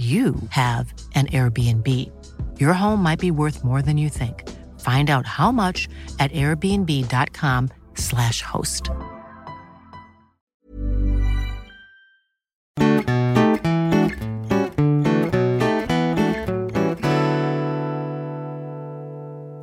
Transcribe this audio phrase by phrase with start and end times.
[0.00, 1.86] you have an Airbnb.
[2.58, 4.48] Your home might be worth more than you think.
[4.80, 8.82] Find out how much at airbnb.com/slash host.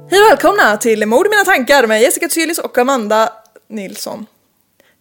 [0.10, 3.34] Hej och välkomna till Mord i mina tankar med Jessica Tsylis och Amanda
[3.68, 4.26] Nilsson.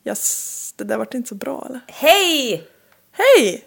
[0.05, 1.81] Yes, det där vart inte så bra eller?
[1.87, 2.69] Hej!
[3.13, 3.65] Hej!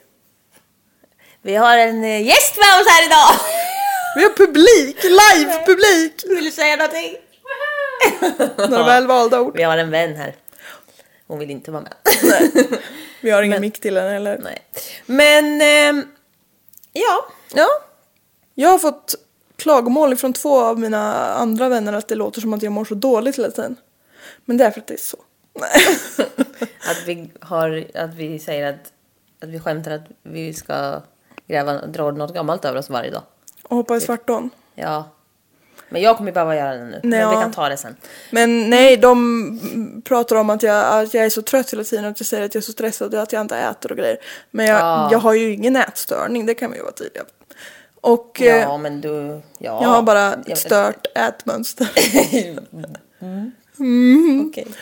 [1.41, 3.39] Vi har en eh, gäst med oss här idag!
[4.15, 6.23] Vi har publik, live-publik!
[6.35, 7.17] Vill du säga någonting?
[8.69, 9.57] Några väl valda ord.
[9.57, 10.35] Vi har en vän här.
[11.28, 11.94] Hon vill inte vara med.
[13.22, 14.39] Vi har ingen mick till henne heller.
[14.44, 14.61] Nej.
[15.05, 16.07] Men, ehm,
[16.94, 17.25] ja.
[17.53, 17.67] Ja.
[18.55, 19.16] Jag har fått
[19.55, 22.95] klagomål från två av mina andra vänner att det låter som att jag mår så
[22.95, 23.75] dåligt hela tiden.
[24.45, 25.17] Men det är för att det är så.
[26.89, 28.91] Att vi, har, att vi säger att,
[29.41, 31.01] att vi skämtar att vi ska
[31.49, 33.21] gräva, dra något gammalt över oss varje dag.
[33.63, 34.49] Och hoppa i svartån.
[34.75, 35.09] Ja.
[35.91, 36.99] Men jag kommer behöva göra det nu.
[37.03, 37.29] Men Ja.
[37.29, 37.95] vi kan ta det sen.
[38.31, 42.19] Men nej, de pratar om att jag, att jag är så trött hela tiden, att
[42.19, 44.17] jag säger att jag är så stressad och att jag inte äter och grejer.
[44.51, 45.09] Men jag, Ja.
[45.11, 47.23] jag har ju ingen ätstörning, det kan vi ju vara tydliga.
[48.01, 49.41] Och eh, Ja, men du...
[49.57, 49.81] Ja.
[49.81, 51.89] jag har bara ett stört ätmönster.
[54.47, 54.67] Okej.
[54.69, 54.75] St-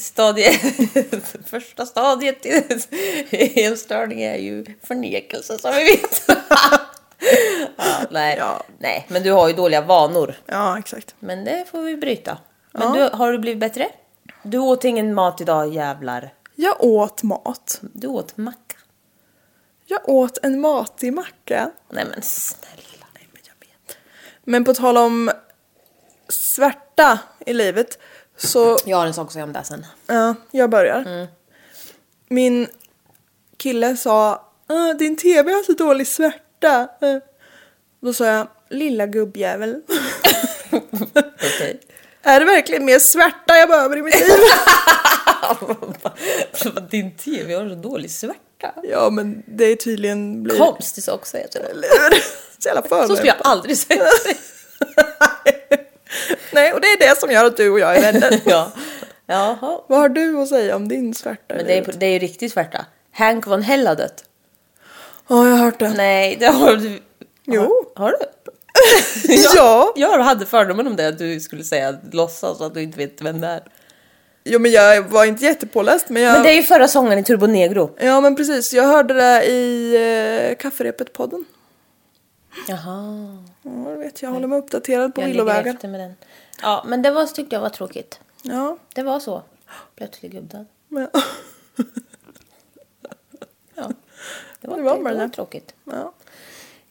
[0.00, 0.50] Stadie...
[1.46, 6.22] Första stadiet i en störning är ju förnekelse som vi vet.
[7.76, 8.36] ja, nej.
[8.38, 8.62] Ja.
[8.78, 10.34] nej, men du har ju dåliga vanor.
[10.46, 11.14] ja, exakt.
[11.18, 12.38] Men det får vi bryta.
[12.72, 13.88] Men du, har du blivit bättre?
[14.42, 16.34] Du åt ingen mat idag jävlar.
[16.54, 17.80] Jag åt mat.
[17.82, 18.76] Du åt macka.
[19.86, 21.70] Jag åt en matig macka.
[21.88, 23.06] Nej men snälla.
[23.14, 23.96] Nej, men jag vet.
[24.44, 25.30] Men på tal om
[26.28, 27.98] svärta i livet
[28.44, 29.86] så Jag har en sak att säga om det sen.
[30.06, 31.28] Ja, jag börjar.
[32.28, 32.66] Min
[33.56, 36.88] kille sa "Ah, din tv har så dålig svärta.
[37.00, 37.16] Eh.
[38.02, 39.82] Då sa jag lilla gubbjävel.
[40.70, 41.80] Okej.
[42.22, 44.38] är det verkligen mer svärta jag behöver i mitt liv?
[46.90, 48.72] Din tv har så dålig svärta.
[48.82, 50.58] ja men det är tydligen blir...
[50.58, 51.90] Konstig sak att säga till dig.
[52.58, 54.04] så jävla Så skulle jag aldrig säga.
[56.52, 58.40] Nej och det är det som gör att du och jag är vänner.
[58.44, 58.72] ja.
[59.26, 59.80] Jaha.
[59.86, 61.54] Vad har du att säga om din svärta?
[61.54, 62.86] Men det är, det är ju riktigt svärta.
[63.12, 64.24] Hank von Hell har dött.
[65.28, 65.88] Ja, jag har hört det.
[65.88, 67.00] Nej, det har du.
[67.44, 67.92] Jo.
[67.94, 68.26] Har, har du?
[69.54, 69.92] ja.
[69.96, 73.40] Jag hade fördomen om det, att du skulle säga låtsas att du inte vet vem
[73.40, 73.62] det är.
[74.44, 76.32] Jo men jag var inte jättepåläst men jag...
[76.32, 77.96] Men det är ju förra sången i Turbo Negro.
[78.00, 81.44] Ja men precis, jag hörde det i eh, Kafferepet-podden.
[82.68, 83.38] Jaha.
[83.62, 85.74] Ja, jag vet, jag håller mig uppdaterad på Jag villovägar.
[85.74, 86.14] efter med den.
[86.62, 88.20] Ja, men det var, tyckte jag var tråkigt.
[88.42, 89.42] Ja, Det var så.
[89.96, 90.66] Plötslig gubbdöd.
[90.88, 91.08] men,
[93.74, 93.92] Ja.
[94.60, 95.28] Det var, Det var det bara var det.
[95.28, 95.74] tråkigt.
[95.84, 96.12] ja.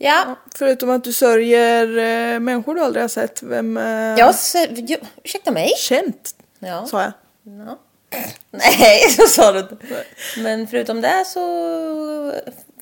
[0.01, 0.35] Ja.
[0.55, 3.77] Förutom att du sörjer eh, människor du aldrig har sett, vem...
[3.77, 3.83] Eh,
[4.17, 4.35] Jag,
[4.87, 5.69] jag, ursäkta mig?
[5.77, 6.85] Känt, Ja.
[6.87, 7.11] sa jag.
[7.43, 7.77] Ja.
[8.51, 9.77] Nej, så sa du inte.
[10.37, 11.39] Men förutom det så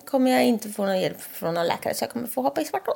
[0.07, 2.65] kommer jag inte få någon hjälp från någon läkare så jag kommer få hoppa i
[2.65, 2.95] svartån.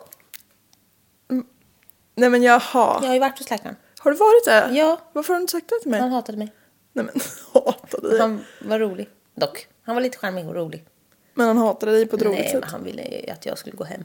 [2.15, 2.99] Nej men jaha.
[3.01, 3.75] Jag har ju varit hos läkaren.
[3.99, 4.77] Har du varit det?
[4.77, 4.99] Ja.
[5.13, 5.99] Varför har du inte sagt det till mig?
[5.99, 6.53] Han hatade mig.
[6.93, 7.21] Nej men,
[7.53, 8.19] hatar dig.
[8.19, 9.09] Han var rolig.
[9.35, 9.67] Dock.
[9.83, 10.85] Han var lite charmig och rolig.
[11.33, 12.61] Men han hatade dig på ett roligt Nej, sätt.
[12.61, 14.03] men han ville ju att jag skulle gå hem.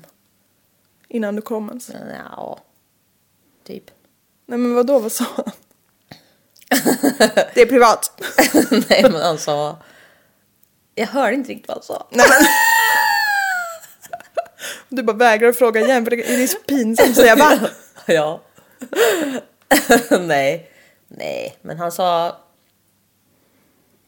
[1.09, 1.89] Innan du kom ens.
[1.89, 2.59] Men, ja,
[3.65, 3.91] typ.
[4.47, 5.51] Nej men vadå, vad sa han?
[7.55, 8.23] det är privat.
[8.91, 9.77] Nej, men han sa...
[10.95, 12.07] Jag hörde inte riktigt vad han sa.
[12.11, 12.47] Nej, men...
[14.89, 17.59] Du bara vägrar att fråga igen för det är så pinsamt att säga va?
[18.07, 18.41] Ja.
[20.21, 20.71] Nej.
[21.09, 22.37] Nej, men han sa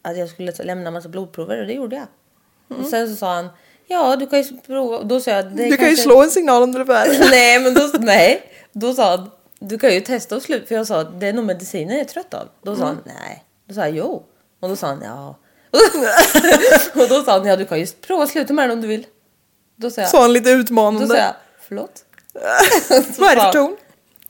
[0.02, 2.06] att jag skulle lämna massa blodprover och det gjorde jag.
[2.78, 3.48] Och sen så sa han,
[3.86, 5.02] ja du kan ju prova.
[5.02, 7.20] Då sa jag, Du kan ju kanske- slå en signal om du färdig.
[7.30, 8.42] nej, men då, nej.
[8.72, 10.66] Då sa han, du kan ju testa och sluta.
[10.66, 12.48] För jag sa, det är nog medicinen jag är trött av.
[12.62, 13.44] Då sa han, nej.
[13.68, 14.22] Då sa jag, jo.
[14.60, 15.38] Och då sa han, ja.
[17.02, 18.88] och då sa han, ja du kan ju prova att sluta med den om du
[18.88, 19.06] vill.
[19.80, 21.18] Då sa jag, Sa han lite då sa utmanande.
[21.18, 22.04] jag förlåt?
[23.18, 23.76] Vad är det för ton?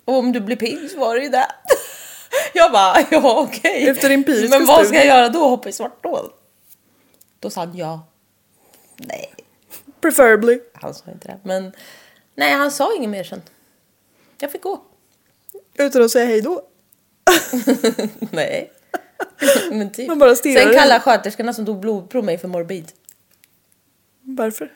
[0.05, 1.47] Om du blir pigg så var det ju det.
[2.55, 3.89] Jag bara, ja okej.
[3.89, 5.49] Efter empiriska Men vad ska jag göra då?
[5.49, 6.31] Hoppa i svarthål?
[7.41, 8.07] Då sa han ja.
[8.97, 9.35] Nej,
[10.01, 10.61] Preferably.
[10.75, 11.39] han sa inte det.
[11.43, 11.73] Men
[12.35, 13.43] nej, han sa inget mer sen.
[14.39, 14.83] Jag fick gå.
[15.75, 16.63] Utan att säga hej då.
[18.31, 18.73] Nej.
[19.71, 20.09] Men typ.
[20.09, 22.93] Man bara Sen kallade sköterskorna som tog blodprov mig för morbid.
[24.23, 24.73] Varför?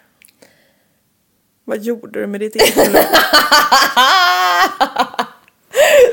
[1.65, 2.97] Vad gjorde du med ditt eget liv?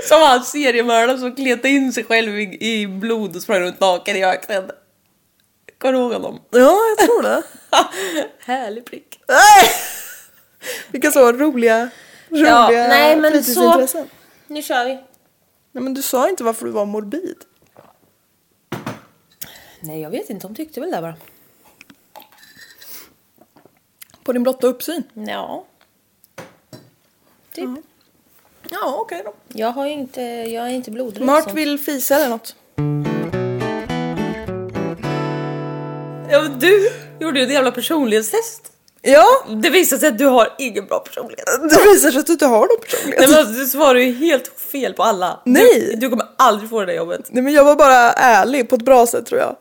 [0.07, 4.15] Som han seriemördaren som kletade in sig själv i, i blod och sprang runt naken
[4.15, 4.71] i öknen.
[5.77, 6.41] Kommer du ihåg honom?
[6.49, 7.43] Ja, jag tror det.
[8.39, 9.19] Härlig prick.
[10.91, 11.89] Vilka så roliga,
[12.29, 13.87] roliga Ja, nej men så.
[14.47, 14.93] Nu kör vi.
[15.71, 17.37] Nej men du sa inte varför du var morbid.
[19.79, 20.47] Nej, jag vet inte.
[20.47, 21.15] De tyckte väl det bara.
[24.29, 25.03] På din blotta uppsyn.
[25.13, 25.65] Ja.
[27.53, 27.69] Typ.
[28.69, 29.33] Ja, okej då.
[29.47, 31.25] Jag har ju inte, jag är inte blodrädd.
[31.25, 32.55] Mart vill fisa eller något.
[36.31, 36.89] Ja, men du
[37.19, 38.71] gjorde ju ett jävla personlighetstest.
[39.01, 39.25] Ja,
[39.63, 41.45] Det visade sig att du har ingen bra personlighet.
[41.61, 43.19] det visar sig att du inte har någon personlighet.
[43.19, 45.39] Nej, men alltså, du svarar ju helt fel på alla.
[45.45, 45.89] Nej.
[45.91, 47.21] Du, du kommer aldrig få det där jobbet.
[47.29, 49.55] Nej men jag var bara ärlig på ett bra sätt tror jag.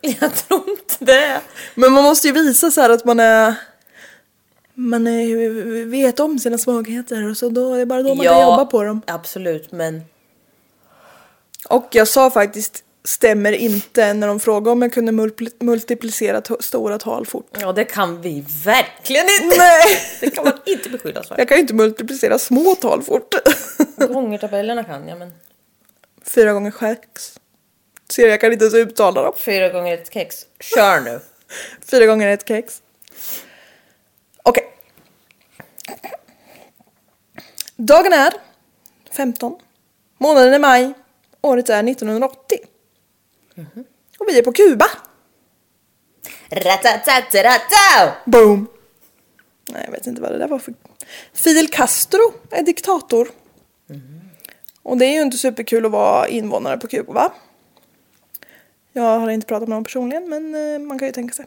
[0.20, 1.40] Jag tror inte det.
[1.74, 3.54] Men man måste ju visa så här att man är
[4.74, 8.40] man är, vet om sina svagheter och så då är det bara då man kan
[8.42, 9.02] jobba på dem.
[9.06, 10.02] Absolut, men
[11.68, 16.62] Och jag sa faktiskt stämmer inte när de frågade om jag kunde multipli- multiplicera to-
[16.62, 17.56] stora tal fort.
[17.60, 19.56] ja, det kan vi verkligen inte.
[19.58, 19.84] Nej!
[20.20, 21.38] Det kan man inte beskyllas för.
[21.38, 23.34] Jag kan ju inte multiplicera små tal fort.
[23.96, 25.32] Gångertabellerna kan jag, men
[26.26, 27.38] Fyra gånger sex.
[28.10, 29.32] Ser jag kan inte ens uttala dem.
[29.38, 30.36] fyra gånger ett kex.
[30.60, 31.20] Kör nu.
[31.90, 32.82] Fyra gånger ett kex.
[34.42, 34.64] Okej.
[37.76, 38.32] Dagen är
[39.10, 39.56] 15.
[40.18, 40.92] Månaden är maj.
[41.40, 42.58] Året är 1980.
[44.18, 44.86] Och vi är på Kuba.
[46.50, 48.14] Ratatatatata!
[48.24, 48.66] Boom!
[49.70, 50.74] Nej, jag vet inte vad det där var för...
[51.32, 53.28] Fidel Castro är diktator.
[54.82, 57.32] Och det är ju inte superkul att vara invånare på Kuba?
[58.92, 61.46] Jag har inte pratat med honom personligen, men eh, man kan ju tänka sig.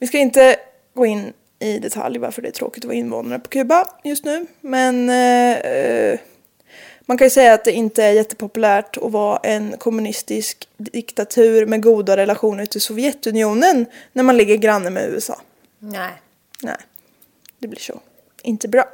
[0.00, 0.56] Vi ska inte
[0.94, 1.32] gå in
[1.64, 4.46] i detalj varför det är tråkigt att vara invånare på Kuba just nu.
[4.60, 6.20] Men eh,
[7.00, 11.82] man kan ju säga att det inte är jättepopulärt att vara en kommunistisk diktatur med
[11.82, 15.40] goda relationer till Sovjetunionen när man ligger granne med USA.
[15.78, 16.12] Nej.
[16.62, 16.76] Nej,
[17.58, 18.00] det blir så.
[18.42, 18.84] Inte bra.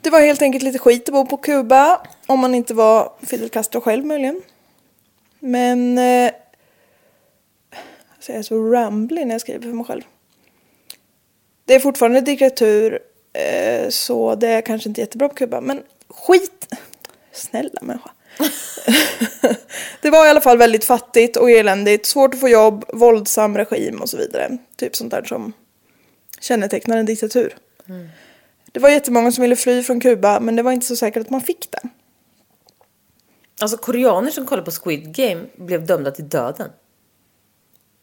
[0.00, 2.06] Det var helt enkelt lite skit att bo på Kuba.
[2.26, 4.42] Om man inte var Fidel Castro själv möjligen.
[5.40, 5.98] Men...
[5.98, 6.32] Eh,
[8.14, 10.02] alltså jag är så ramblig när jag skriver för mig själv.
[11.64, 12.98] Det är fortfarande diktatur.
[13.32, 15.60] Eh, så det är kanske inte jättebra på Kuba.
[15.60, 16.74] Men skit!
[17.32, 18.10] Snälla människa.
[20.02, 24.00] det var i alla fall väldigt fattigt och eländigt, svårt att få jobb, våldsam regim
[24.00, 24.58] och så vidare.
[24.76, 25.52] Typ sånt där som
[26.40, 27.56] kännetecknar en diktatur.
[28.72, 31.30] Det var jättemånga som ville fly från Kuba men det var inte så säkert att
[31.30, 31.80] man fick det.
[33.60, 36.70] Alltså koreaner som kollade på Squid Game blev dömda till döden.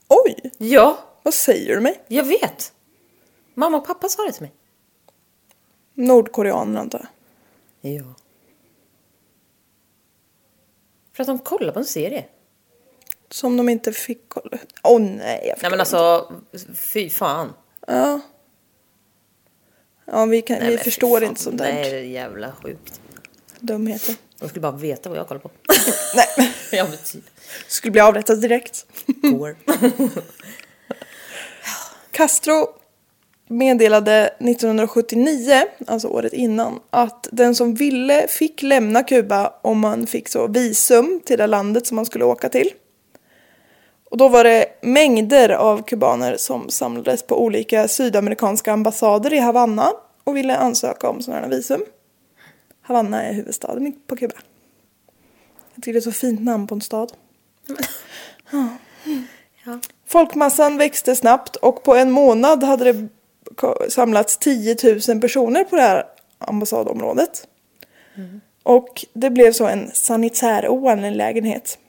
[0.08, 2.02] Oj, Ja, vad säger du mig?
[2.08, 2.72] jag vet.
[3.60, 4.54] Mamma och pappa sa det till mig.
[5.94, 7.08] Nordkoreaner antar
[7.82, 7.94] jag.
[7.94, 8.04] Ja.
[11.14, 12.26] För att de kollar på en serie.
[13.30, 14.58] Som de inte fick kolla.
[14.84, 16.32] Åh oh, nej, jag Nej men alltså,
[16.76, 17.54] fy fan.
[17.88, 18.20] Ja.
[20.06, 21.92] Ja, vi, kan, Nej, vi förstår inte sånt Nej, där.
[21.92, 23.02] det är jävla sjukt.
[23.60, 24.16] Dumheter.
[24.38, 25.52] De skulle bara veta vad jag kollar på.
[26.16, 27.24] Nej, ja men typ.
[27.68, 28.86] skulle bli avrättad direkt.
[29.06, 29.56] Går.
[32.12, 32.79] Castro
[33.50, 40.28] meddelade 1979, alltså året innan, att den som ville fick lämna Kuba om man fick
[40.28, 42.70] så visum till det landet som man skulle åka till.
[44.10, 49.92] Och då var det mängder av kubaner som samlades på olika sydamerikanska ambassader i Havanna
[50.24, 51.82] och ville ansöka om sådana här visum.
[52.82, 54.36] Havanna är huvudstaden på Kuba.
[55.76, 57.14] Jag tycker det är ett så fint namn på en stad.
[59.66, 59.80] Ja.
[60.08, 63.08] Folkmassan växte snabbt och på en månad hade det
[63.90, 64.76] samlats 10
[65.08, 66.06] 000 personer på det här
[66.38, 67.48] ambassadområdet.
[68.64, 71.80] Och det blev så en sanitär oangelägenhet.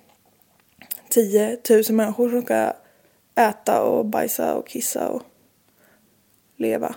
[1.08, 2.72] 10 000 människor som ska
[3.34, 5.22] äta och bajsa och kissa och
[6.56, 6.94] leva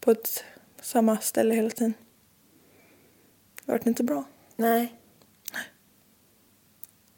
[0.00, 0.44] på ett
[0.82, 1.94] samma ställe hela tiden.
[3.64, 4.24] Det vart inte bra.
[4.56, 4.92] Nej,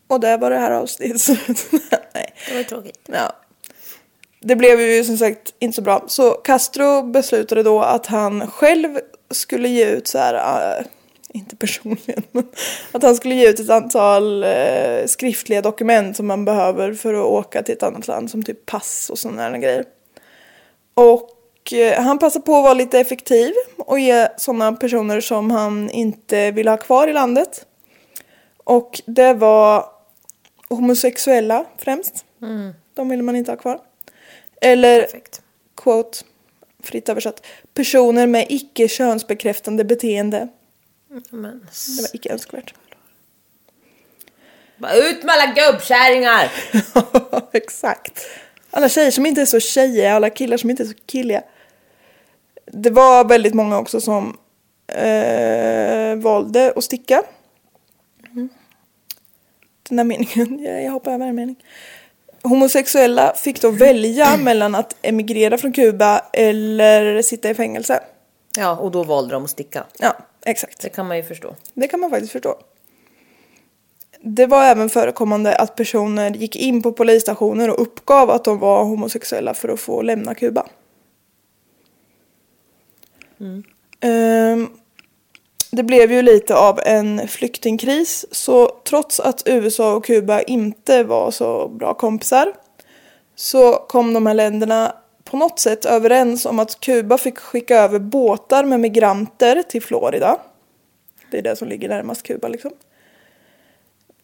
[0.07, 1.27] Och där var det här avsnittet.
[2.15, 2.35] Nej.
[2.49, 3.01] det var tråkigt.
[3.07, 3.33] Ja.
[4.47, 6.05] Det blev ju som sagt inte så bra.
[6.07, 8.99] Så Castro beslutade då att han själv
[9.31, 10.35] skulle ge ut så här,
[10.79, 10.87] äh,
[11.29, 12.45] inte personligen, men
[12.93, 17.27] att han skulle ge ut ett antal äh, skriftliga dokument som man behöver för att
[17.27, 19.85] åka till ett annat land som typ pass och sådana här grejer.
[20.95, 25.91] Och eh, han passade på att vara lite effektiv och ge sådana personer som han
[25.91, 27.67] inte ville ha kvar i landet.
[28.65, 29.87] Och det var
[30.69, 32.25] homosexuella främst.
[32.95, 33.81] De ville man inte ha kvar.
[34.65, 35.43] Eller, Perfekt.
[35.77, 36.19] quote,
[36.83, 40.49] fritt översatt, personer med icke könsbekräftande beteende.
[41.31, 41.43] Men,
[41.97, 42.75] Det var icke önskvärt.
[44.77, 46.53] bara ut med alla gubbkärringar!
[47.53, 48.27] Exakt.
[48.71, 51.43] Alla tjejer som inte är så tjejiga, alla killar som inte är så killiga.
[52.67, 54.39] Det var väldigt många också som
[54.87, 57.23] eh, valde att sticka.
[58.33, 58.49] Mm.
[59.89, 61.57] Den där meningen, jag, jag hoppar över en mening.
[62.45, 68.01] Homosexuella fick då välja mellan att emigrera från Kuba eller sitta i fängelse.
[68.59, 69.85] Ja, och då valde de att sticka.
[69.99, 70.83] Ja, exakt.
[70.83, 71.55] Det kan man ju förstå.
[71.75, 72.59] Det kan man faktiskt förstå.
[74.21, 78.85] Det var även förekommande att personer gick in på polisstationer och uppgav att de var
[78.85, 80.67] homosexuella för att få lämna Kuba.
[84.01, 84.69] Ehm,
[85.75, 91.31] det blev ju lite av en flyktingkris så trots att USA och Kuba inte var
[91.31, 92.53] så bra kompisar
[93.35, 97.99] så kom de här länderna på något sätt överens om att Kuba fick skicka över
[97.99, 100.41] båtar med migranter till Florida.
[101.31, 102.71] Det är det som ligger närmast Kuba liksom.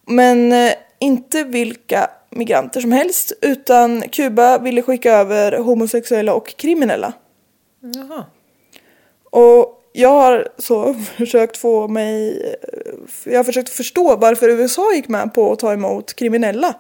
[0.07, 7.12] Men eh, inte vilka migranter som helst utan Kuba ville skicka över homosexuella och kriminella.
[7.80, 8.25] Jaha.
[9.30, 12.42] Och jag har så försökt få mig...
[13.25, 16.75] Jag har försökt förstå varför USA gick med på att ta emot kriminella.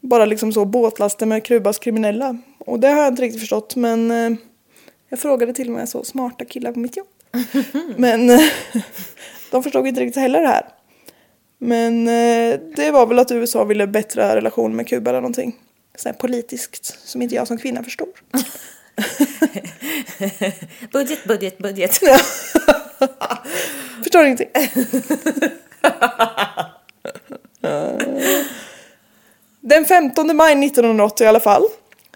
[0.00, 2.38] Bara liksom så båtlaster med Kubas kriminella.
[2.58, 4.38] Och det har jag inte riktigt förstått men eh,
[5.08, 7.06] jag frågade till och med så smarta killar på mitt jobb.
[7.96, 8.40] men eh,
[9.50, 10.68] de förstod inte riktigt heller det här.
[11.58, 15.56] Men eh, det var väl att USA ville bättra relation med Kuba eller någonting.
[15.96, 18.08] Så politiskt som inte jag som kvinna förstår.
[20.92, 22.00] Budget, budget, budget.
[24.02, 24.50] Förstår ingenting.
[29.60, 31.62] Den 15 maj 1980 i alla fall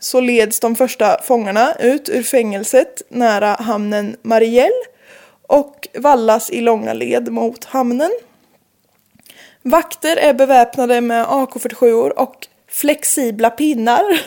[0.01, 4.85] så leds de första fångarna ut ur fängelset nära hamnen Marielle
[5.43, 8.11] och vallas i långa led mot hamnen.
[9.63, 14.21] Vakter är beväpnade med AK47 och flexibla pinnar.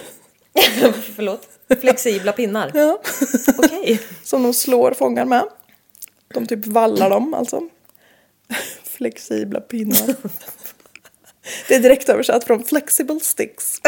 [1.15, 1.58] Förlåt.
[1.81, 2.71] Flexibla pinnar.
[2.73, 3.01] Ja.
[3.57, 4.01] Okej.
[4.23, 5.43] Som de slår fångar med.
[6.33, 7.61] De typ vallar dem alltså.
[8.83, 10.15] Flexibla pinnar.
[11.67, 13.81] Det är direkt översatt från flexible sticks.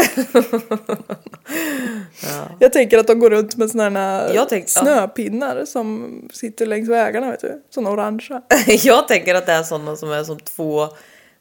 [2.59, 4.81] Jag tänker att de går runt med sådana här tänk- ja.
[4.81, 7.63] snöpinnar som sitter längs vägarna vet du.
[7.69, 8.41] Sådana orangea.
[8.83, 10.87] Jag tänker att det är sådana som är som två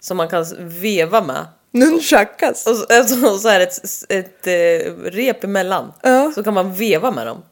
[0.01, 1.47] som man kan veva med.
[1.73, 2.67] Nunchakas.
[2.67, 5.93] Och så, alltså, så är det ett, ett, eh, rep emellan.
[6.03, 6.33] Ja.
[6.35, 7.43] Så kan man veva med dem.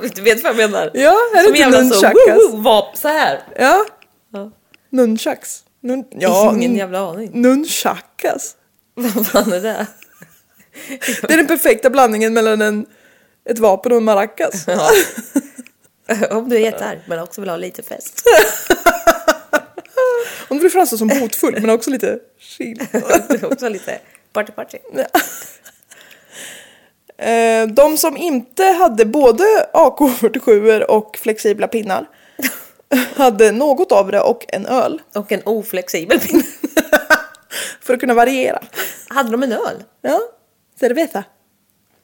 [0.14, 0.90] du vet vad jag menar?
[0.94, 2.38] Ja, är det Som inte jävla så, nunchakas?
[2.38, 3.42] woohoo, vap, så här.
[3.58, 3.84] Ja.
[4.32, 4.50] Ja.
[4.90, 5.64] Nunchaks.
[5.80, 7.30] Nun ja, Ingen jävla aning.
[7.34, 8.56] Nunchakas.
[8.94, 9.86] Vad fan är det?
[11.22, 12.86] Det är den perfekta blandningen mellan en,
[13.50, 14.64] ett vapen och en maracas.
[14.66, 14.90] Ja.
[16.30, 18.22] Om du är jättearg men också vill ha lite fest.
[20.56, 22.82] Du vill framstå som hotfull men också lite chill.
[23.42, 24.00] också lite
[24.32, 24.78] party party.
[27.18, 29.44] Eh, De som inte hade både
[29.74, 32.08] AK47 och flexibla pinnar
[33.14, 36.42] hade något av det och en öl Och en oflexibel pinne.
[37.80, 38.62] för att kunna variera.
[39.08, 39.84] Hade de en öl?
[40.00, 40.20] Ja,
[40.80, 41.24] cerveza.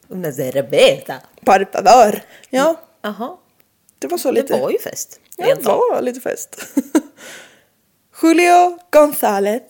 [0.07, 1.15] Una cerveza.
[1.45, 2.21] Por favor.
[2.49, 3.37] Ja, Jaha,
[3.99, 4.53] det var så det lite.
[4.59, 5.19] var ju fest.
[5.37, 6.65] Ja, det var lite fest.
[8.21, 9.61] Julio González,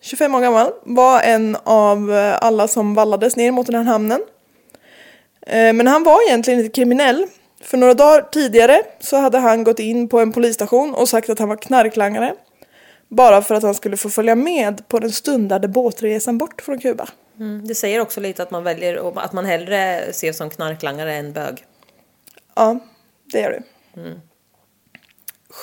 [0.00, 4.20] 25 år gammal, var en av eh, alla som vallades ner mot den här hamnen.
[5.46, 7.26] Eh, Men han var egentligen inte kriminell.
[7.60, 11.38] För några dagar tidigare så hade han gått in på en polisstation och sagt att
[11.38, 12.34] han var knarklangare.
[13.08, 17.08] Bara för att han skulle få följa med på den stundade båtresan bort från Kuba.
[17.38, 21.32] Mm, det säger också lite att man väljer att man hellre ses som knarklangare än
[21.32, 21.64] bög.
[22.54, 22.78] Ja,
[23.32, 23.62] det gör det.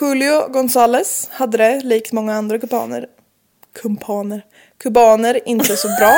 [0.02, 3.08] Julio Gonzales hade det, likt många andra kubaner,
[3.82, 4.46] kumpaner,
[4.78, 6.14] kubaner, inte så bra.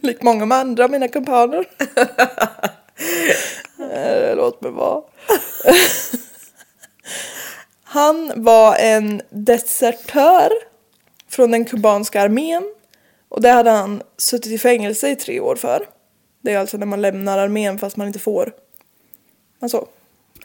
[0.00, 1.64] likt många andra av mina kumpaner.
[3.92, 5.02] Eh, låt mig vara.
[7.84, 10.50] Han var en desertör
[11.30, 12.74] från den kubanska armén
[13.28, 15.93] och det hade han suttit i fängelse i tre år för.
[16.44, 18.52] Det är alltså när man lämnar armén fast man inte får.
[19.60, 19.86] Alltså,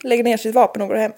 [0.03, 1.12] lägger ner sitt vapen och går hem.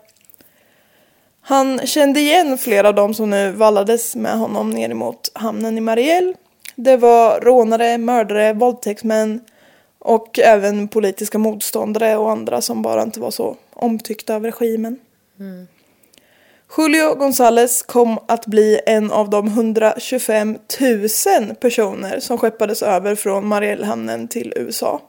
[1.41, 5.81] Han kände igen flera av dem som nu vallades med honom ner emot hamnen i
[5.81, 6.35] Mariel.
[6.75, 9.41] Det var rånare, mördare, våldtäktsmän
[9.99, 14.99] och även politiska motståndare och andra som bara inte var så omtyckta av regimen.
[15.39, 15.67] Mm.
[16.77, 23.47] Julio Gonzales kom att bli en av de 125 000 personer som skeppades över från
[23.47, 25.01] Marielhamnen till USA.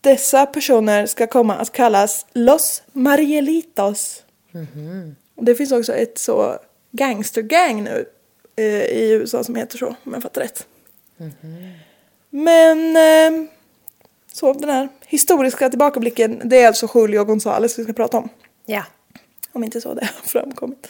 [0.00, 4.22] Dessa personer ska komma att kallas Los Marielitos.
[5.40, 6.58] Det finns också ett så
[6.90, 8.06] gangstergang nu
[8.56, 10.66] eh, i USA som heter så, om jag fattar rätt.
[12.30, 13.48] Men eh,
[14.32, 18.28] så den här historiska tillbakablicken, det är alltså Julio Gonzales vi ska prata om.
[18.66, 18.84] Ja.
[19.52, 20.88] Om inte så det har framkommit.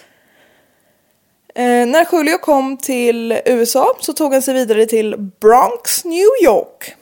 [1.55, 6.95] Eh, när Julio kom till USA så tog han sig vidare till Bronx, New York.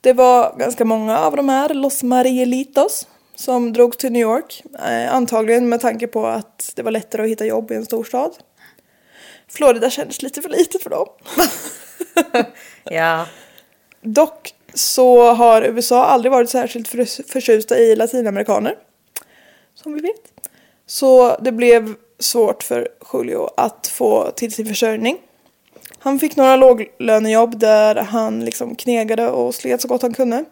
[0.00, 4.62] Det var ganska många av de här Los Marielitos som drogs till New York.
[4.88, 8.32] Eh, antagligen med tanke på att det var lättare att hitta jobb i en storstad.
[9.48, 11.06] Florida kändes lite för litet för dem.
[12.84, 13.26] Ja.
[14.02, 18.74] Dock så har USA aldrig varit särskilt för- förtjusta i latinamerikaner.
[19.82, 20.42] Som vi vet.
[20.86, 25.18] Så det blev svårt för Julio att få till sin försörjning.
[25.98, 30.44] Han fick några låglönejobb där han liksom knegade och slet så gott han kunde.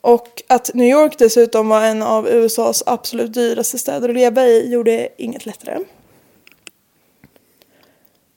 [0.00, 4.72] Och att New York dessutom var en av USAs absolut dyraste städer att leva i
[4.72, 5.78] gjorde inget lättare.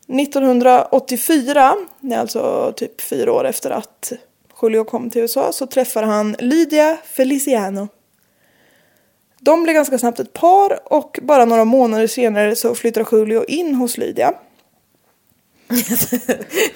[0.07, 4.13] 1984, det är alltså typ fyra år efter att
[4.61, 7.87] Julio kom till USA, så träffar han Lydia Feliciano.
[9.47, 13.75] De blir ganska snabbt ett par och bara några månader senare så flyttar Julio in
[13.75, 14.33] hos Lydia.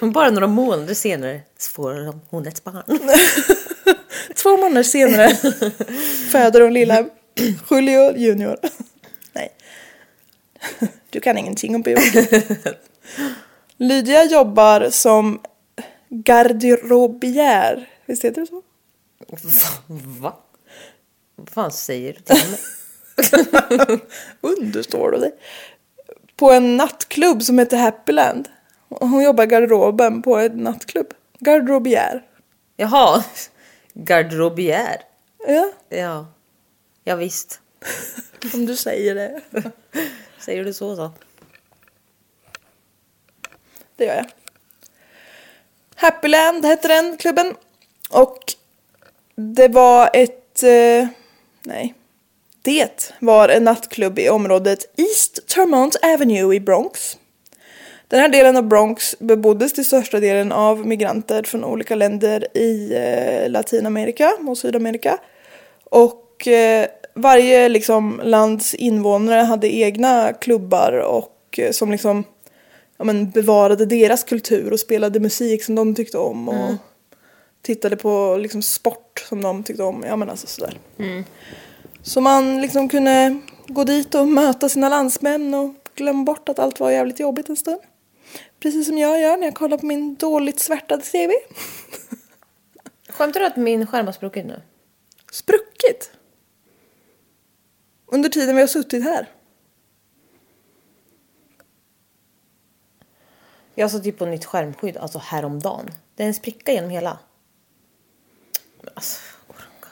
[0.00, 2.82] Bara några månader senare så får hon ett barn.
[4.34, 5.36] Två månader senare
[6.30, 7.06] föder hon lilla
[7.70, 8.56] Julio Junior.
[9.32, 9.52] Nej.
[11.10, 12.42] Du kan ingenting om biologi.
[13.76, 15.40] Lydia jobbar som
[16.08, 17.88] garderobiär.
[18.06, 18.62] Visst heter det så?
[20.20, 20.36] Va?
[21.42, 22.60] Vad fan säger du till mig?
[24.40, 25.32] Understår du det?
[26.36, 28.48] På en nattklubb som heter Happyland.
[28.88, 31.14] Hon jobbar i garderoben på en nattklubb.
[31.38, 32.22] Garderobiär.
[32.76, 33.24] Jaha,
[33.94, 35.02] garderobiär.
[35.46, 36.26] Ja, Ja,
[37.04, 37.60] ja visst.
[38.54, 39.40] om du säger det.
[40.38, 41.10] Säger du så så.
[43.96, 44.26] Det gör jag.
[45.94, 47.54] Happyland hette den klubben.
[48.10, 48.38] Och
[49.34, 50.62] det var ett...
[50.62, 51.08] Eh,
[51.66, 51.94] nej.
[52.62, 57.18] Det var en nattklubb i området East Termont Avenue i Bronx.
[58.08, 62.94] Den här delen av Bronx beboddes till största delen av migranter från olika länder i
[62.94, 65.18] eh, Latinamerika och Sydamerika.
[65.84, 72.24] Och eh, varje liksom, lands invånare hade egna klubbar och eh, som liksom
[72.96, 76.78] ja, men, bevarade deras kultur och spelade musik som de tyckte om och mm
[77.62, 80.04] tittade på liksom, sport som de tyckte om.
[80.06, 80.78] Ja men alltså sådär.
[82.02, 86.80] Så man liksom kunde gå dit och möta sina landsmän och glömma bort att allt
[86.80, 87.80] var jävligt jobbigt en stund.
[88.60, 91.34] Precis som jag gör när jag kollar på min dåligt svärtade TV.
[93.08, 94.62] Skämtar du att min skärm har spruckit nu?
[95.32, 96.10] Spruckit!
[98.06, 99.28] Under tiden vi har suttit här.
[103.74, 105.90] Jag satt ju på nytt skärmskydd, alltså häromdagen.
[106.14, 107.18] Det är en spricka genom hela.
[108.94, 109.88] Alltså, orka.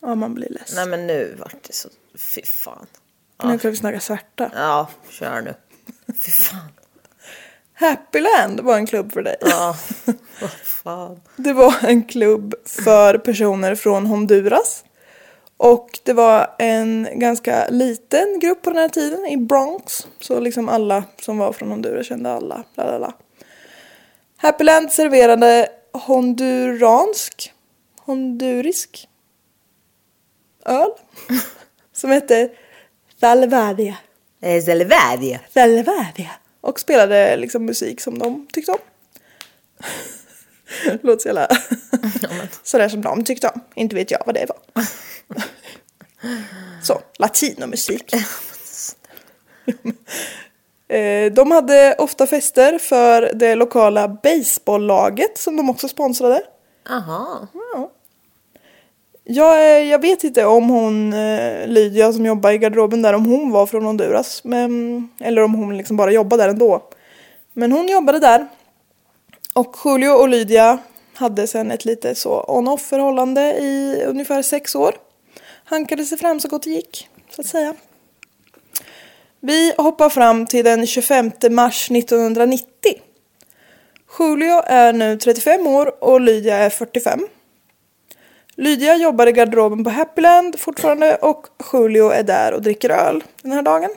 [0.00, 0.76] Ja, man blir ledsen.
[0.76, 1.88] Nej men nu vart det så...
[2.14, 2.86] Fy fan.
[3.44, 4.50] Nu kan vi snacka svärta.
[4.54, 5.54] Ja, kör nu.
[6.06, 6.68] Fy fan.
[7.74, 9.36] Happyland var en klubb för dig.
[9.40, 9.76] Ja,
[10.40, 11.20] vad fan.
[11.36, 14.84] Det var en klubb för personer från Honduras.
[15.56, 20.06] Och det var en ganska liten grupp på den här tiden i Bronx.
[20.20, 22.64] Så liksom alla som var från Honduras kände alla.
[22.74, 23.12] Lalala.
[24.36, 27.52] Happyland serverade honduransk,
[28.00, 29.08] hondurisk
[30.64, 30.90] öl.
[31.92, 32.50] Som hette
[33.20, 33.96] Valvadia.
[34.40, 35.40] Zelvadia.
[35.54, 36.30] Valvadia.
[36.60, 38.78] Och spelade liksom musik som de tyckte om.
[41.02, 41.48] Låter så jävla...
[42.62, 43.60] Sådär som de tyckte om.
[43.74, 44.86] Inte vet jag vad det var.
[46.82, 48.14] Så, latinomusik.
[50.94, 56.42] Eh, De hade ofta fester för det lokala baseballlaget som de också sponsrade.
[56.90, 57.48] Aha.
[59.24, 63.26] Jag, eh, jag vet inte om hon, eh, Lydia som jobbar i garderoben där, om
[63.26, 64.44] hon var från Honduras.
[64.44, 66.82] Men, eller om hon liksom bara jobbade där ändå.
[67.52, 68.46] Men hon jobbade där.
[69.54, 70.78] Och Julio och Lydia
[71.14, 74.94] hade sen ett lite så on-off förhållande i ungefär sex år.
[75.64, 77.74] Hankade sig fram så gott det gick, så att säga.
[79.46, 82.68] Vi hoppar fram till den 25 mars 1990.
[84.18, 87.26] Julio är nu 35 år och Lydia är 45.
[88.54, 93.52] Lydia jobbar i garderoben på Happyland fortfarande och Julio är där och dricker öl den
[93.52, 93.90] här dagen.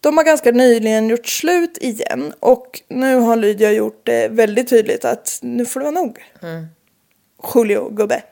[0.00, 5.04] De har ganska nyligen gjort slut igen och nu har Lydia gjort det väldigt tydligt
[5.04, 6.18] att nu får det vara nog.
[7.54, 8.22] Julio, gubbe.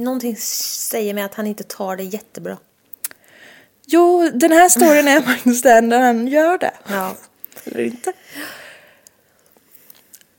[0.00, 2.56] Någonting säger mig att han inte tar det jättebra.
[3.90, 6.72] Jo, den här storyn är faktiskt den där han gör det.
[6.88, 7.16] Ja.
[7.64, 8.12] Eller inte.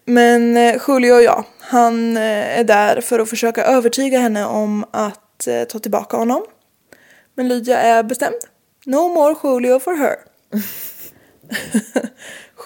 [0.05, 5.47] Men eh, Julio, ja, han eh, är där för att försöka övertyga henne om att
[5.47, 6.41] eh, ta tillbaka honom.
[7.35, 8.39] Men Lydia är bestämd.
[8.85, 10.15] No more Julio for her.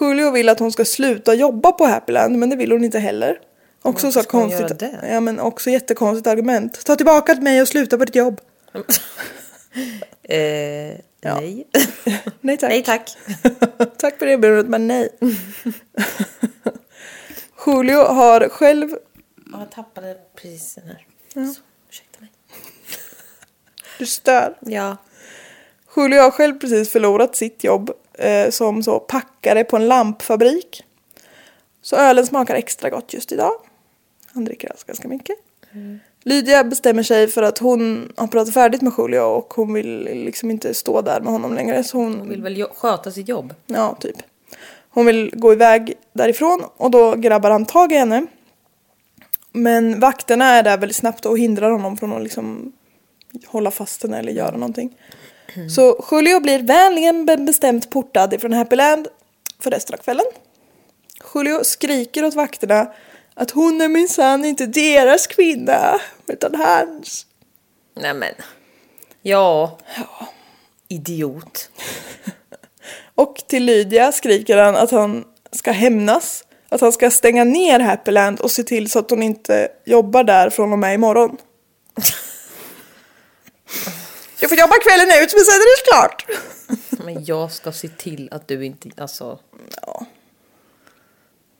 [0.00, 3.38] Julio vill att hon ska sluta jobba på Happyland, men det vill hon inte heller.
[3.82, 4.82] Också så konstigt.
[5.10, 6.84] Ja, men också jättekonstigt argument.
[6.84, 8.40] Ta tillbaka mig och sluta på ditt jobb.
[10.22, 11.66] Eh, Nej.
[12.40, 12.70] Nej tack.
[12.70, 13.16] Nej tack.
[13.98, 15.08] Tack för erbjudandet men nej.
[17.66, 18.90] Julio har själv
[19.52, 21.06] Ja, Jag tappade precis den här.
[21.54, 21.60] Så,
[21.90, 22.30] ursäkta mig.
[23.98, 24.58] Du stör.
[24.60, 24.96] Ja.
[25.96, 30.84] Julio har själv precis förlorat sitt jobb eh, som så packare på en lampfabrik.
[31.82, 33.52] Så ölen smakar extra gott just idag.
[34.26, 35.36] Han dricker alltså ganska mycket.
[36.26, 40.50] Lydia bestämmer sig för att hon har pratat färdigt med Julio och hon vill liksom
[40.50, 41.84] inte stå där med honom längre.
[41.84, 43.54] Så hon, Hon vill väl sköta sitt jobb.
[43.66, 44.16] Ja, typ.
[44.90, 48.26] Hon vill gå iväg därifrån och då grabbar han tag i henne.
[49.52, 52.72] Men vakterna är där väldigt snabbt och hindrar honom från att liksom
[53.46, 54.96] hålla fast henne eller göra någonting.
[55.76, 59.08] Så Julio blir vänligen be- bestämt portad ifrån Happyland
[59.60, 60.26] för resten av kvällen.
[61.34, 62.86] Julio skriker åt vakterna
[63.34, 67.26] att hon är minsann inte deras kvinna utan hans.
[67.94, 68.34] Nej men.
[69.22, 69.78] Ja.
[70.88, 71.70] Idiot.
[73.14, 76.44] Och till Lydia skriker han att han ska hämnas.
[76.68, 80.50] Att han ska stänga ner Happyland och se till så att hon inte jobbar där
[80.50, 81.36] från och med imorgon.
[84.40, 86.26] Du får jobba kvällen ut men sen är det klart.
[87.04, 89.38] Men jag ska se till att du inte, alltså.
[89.82, 90.06] Ja.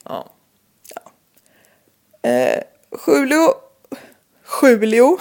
[0.05, 0.31] Ja.
[2.23, 2.63] Eh,
[3.07, 3.64] Julio...
[4.69, 5.19] Julio.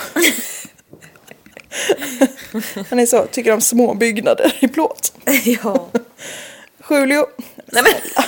[2.90, 5.14] han är så, tycker om små byggnader i plåt.
[5.64, 5.88] ja.
[6.90, 7.26] Julio...
[7.66, 8.24] Nej men.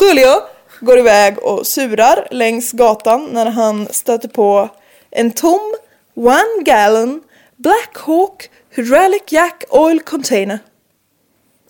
[0.00, 0.42] Julio
[0.80, 4.68] går iväg och surar längs gatan när han stöter på
[5.10, 5.74] en tom
[6.14, 7.22] one gallon
[7.56, 10.58] Black Hawk Hydraulic Jack Oil Container.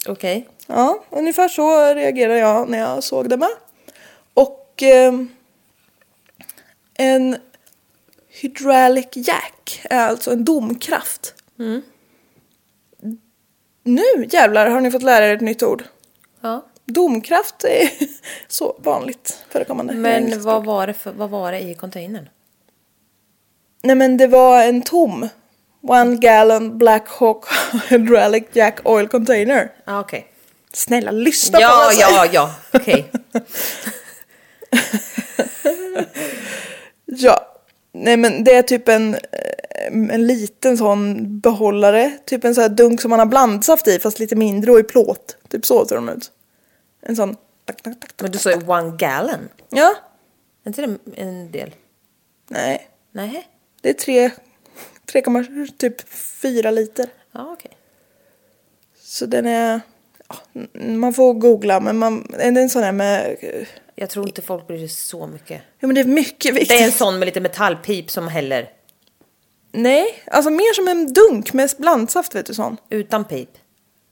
[0.09, 0.48] Okej.
[0.66, 3.48] Ja, ungefär så reagerade jag när jag såg det med.
[4.35, 5.29] Och ehm,
[6.94, 7.37] en
[8.40, 11.34] hydraulic jack är alltså en domkraft.
[13.84, 15.84] Nu jävlar har ni fått lära er ett nytt ord.
[16.40, 16.64] Ja.
[16.86, 17.90] Domkraft är
[18.48, 19.94] så vanligt förekommande.
[19.94, 22.28] Men vad var, det för, vad var det i containern?
[23.82, 25.28] Nej men det var en tom
[25.82, 27.44] One gallon Black Hawk
[27.88, 29.72] Hydraulic Jack Oil Container.
[29.84, 30.26] Ja, okej.
[30.72, 32.16] Snälla lyssna på Ja, vad jag säger.
[32.16, 32.54] ja, ja.
[32.80, 33.10] Okej.
[33.32, 33.40] Ja.
[37.96, 42.18] Nej men det är typ en, eh, en liten sån behållare.
[42.24, 44.83] Typ en sån här dunk som man har blandsaft i fast lite mindre och i
[44.83, 45.37] plåt.
[45.48, 46.30] Typ så ser de ut.
[47.02, 47.37] En sån.
[47.64, 49.48] Tack, tack, tack, Men du sa ju one gallon.
[49.70, 49.94] Ja.
[50.64, 51.74] Är inte det en del?
[52.48, 52.88] Nej.
[53.12, 53.48] Nej.
[53.80, 54.30] Det är tre,
[55.12, 55.22] 3,
[55.78, 57.09] typ 4 liter.
[57.33, 57.70] Ja, okej.
[59.00, 59.80] Så den är...
[60.74, 63.37] man får googla men man, det är en sån här med,
[63.94, 65.62] Jag tror inte folk bryr sig så mycket.
[65.78, 66.68] ja men det är mycket viktigt.
[66.68, 68.70] Det är en sån med lite metallpip som häller
[69.72, 72.76] Nej, alltså mer som en dunk med blandsaft vet du sån.
[72.90, 73.48] utan pip.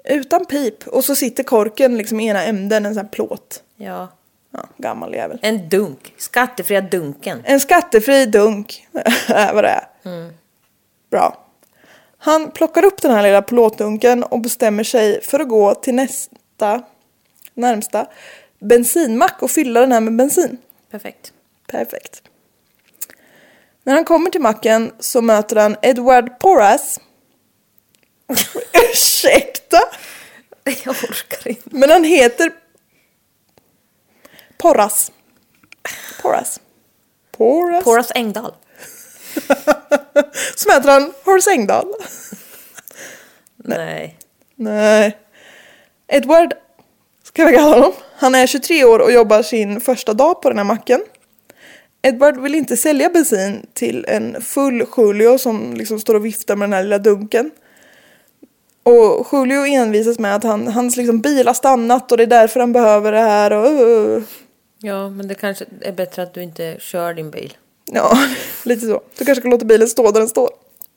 [0.04, 0.86] Utan pip.
[0.86, 3.62] Och så sitter korken liksom i ena änden, en sån här plåt.
[3.76, 4.08] Ja.
[4.50, 5.38] Ja, gammal jävel.
[5.42, 6.14] En dunk.
[6.18, 7.42] Skattefria dunken.
[7.44, 8.86] En skattefri dunk
[9.26, 9.88] är vad det är.
[11.10, 11.46] Bra.
[12.18, 16.82] Han plockar upp den här lilla plåtdunken och bestämmer sig för att gå till nästa,
[17.54, 18.06] närmsta
[18.62, 20.58] bensinmack och fylla den här med bensin.
[20.90, 21.32] Perfekt.
[21.66, 22.22] Perfekt.
[23.84, 27.00] När han kommer till macken så möter han Edward Porras.
[28.92, 29.80] Ursäkta?
[30.64, 31.62] Jag orkar inte.
[31.70, 32.52] Men han heter
[34.58, 35.12] Porras.
[36.22, 36.60] Porras.
[37.30, 37.84] Porras.
[37.84, 38.54] Horace Engdahl.
[40.56, 41.94] Så möter han Horace Engdahl.
[43.56, 44.18] Nej.
[44.54, 45.18] Nej.
[46.08, 46.54] Edward,
[47.22, 47.92] ska vi kalla honom.
[48.22, 51.00] Han är 23 år och jobbar sin första dag på den här macken.
[52.02, 56.68] Edward vill inte sälja bensin till en full Julio som liksom står och viftar med
[56.68, 57.50] den här lilla dunken.
[58.82, 62.60] Och Julio envisas med att han, hans liksom bil har stannat och det är därför
[62.60, 63.52] han behöver det här.
[63.52, 64.22] Och, uh,
[64.78, 67.56] Ja, men det kanske är bättre att du inte kör din bil.
[67.92, 68.18] ja,
[68.64, 69.02] lite så.
[69.18, 70.50] Du kanske kan låta bilen stå där den står.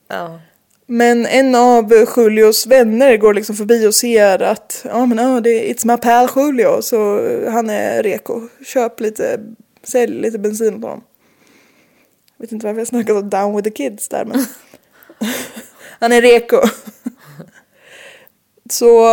[0.08, 0.40] Ja.
[0.86, 5.50] Men en av Julios vänner går liksom förbi och ser att ja men ja, det
[5.50, 7.20] är it's my pal Julio så
[7.50, 8.48] han är reko.
[8.66, 9.40] Köp lite,
[9.82, 11.02] sälj lite bensin åt honom.
[12.36, 14.44] Jag vet inte varför jag snackar så down with the kids där men
[16.00, 16.60] han är reko.
[18.70, 19.06] Så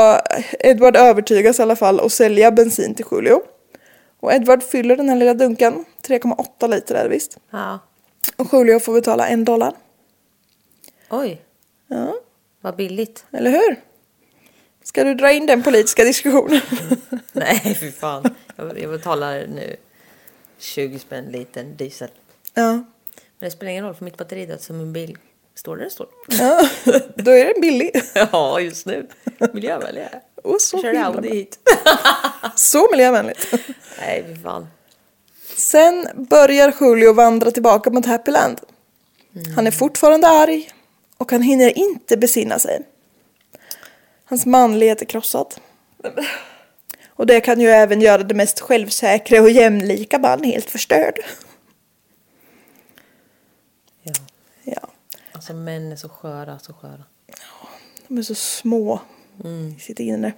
[0.60, 3.42] Edward övertygas i alla fall att sälja bensin till Julio.
[4.20, 7.38] Och Edward fyller den här lilla dunken, 3,8 liter är det visst.
[7.52, 7.80] ja.
[8.36, 9.74] Och Julio får betala en dollar.
[11.10, 11.42] Oj,
[11.94, 12.16] Ja.
[12.62, 13.26] vad billigt.
[13.32, 13.82] Eller hur?
[14.84, 16.62] Ska du dra in den politiska diskussionen?
[17.32, 18.36] Nej, fy fan.
[18.56, 19.76] Jag, jag betalar nu
[20.60, 22.10] 20 spänn liten diesel.
[22.54, 22.72] ja.
[23.40, 25.18] Men det spelar ingen roll för mitt batteri är så min bil
[25.56, 26.08] står där den står.
[26.28, 26.70] ja,
[27.16, 27.92] då är den billig.
[28.32, 29.08] Ja, just nu.
[29.54, 30.22] Miljövänlig är.
[30.44, 31.60] Och så Kör Audi hit.
[32.56, 33.54] Så miljövänligt.
[34.00, 34.68] Nej, fy fan.
[35.58, 38.62] Sen börjar Julio vandra tillbaka mot Happyland.
[39.56, 40.70] Han är fortfarande arg
[41.17, 42.82] och han hinner inte besinna sig.
[44.26, 45.56] Hans manlighet är krossad.
[47.08, 51.19] Och det kan ju även göra det mest självsäkra och jämlika man helt förstörd.
[54.04, 54.13] Ja.
[54.63, 54.89] Ja,
[55.32, 57.04] Alltså män är så sköra, så sköra.
[58.08, 58.99] de är så små
[59.78, 60.34] i sitt inre.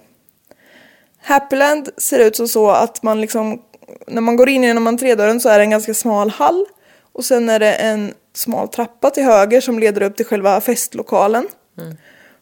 [1.18, 3.62] Happyland ser ut som så att man liksom,
[4.06, 6.66] när man går in genom entrédörren så är det en ganska smal hall.
[7.16, 11.48] Och sen är det en smal trappa till höger som leder upp till själva festlokalen.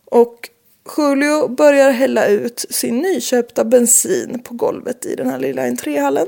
[0.05, 0.51] Och
[0.97, 6.27] Julio börjar hälla ut sin nyköpta bensin på golvet i den här lilla entréhallen.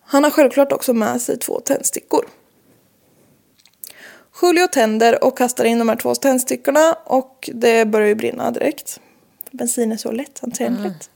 [0.00, 2.26] Han har självklart också med sig två tändstickor.
[4.42, 9.00] Julio tänder och kastar in de här två tändstickorna och det börjar ju brinna direkt.
[9.50, 11.10] Bensin är så lätthanterligt.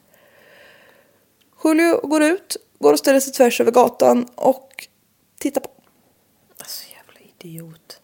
[1.64, 4.88] Julio går ut, går och ställer sig tvärs över gatan och
[5.38, 5.68] tittar på.
[6.58, 8.00] Alltså jävla idiot.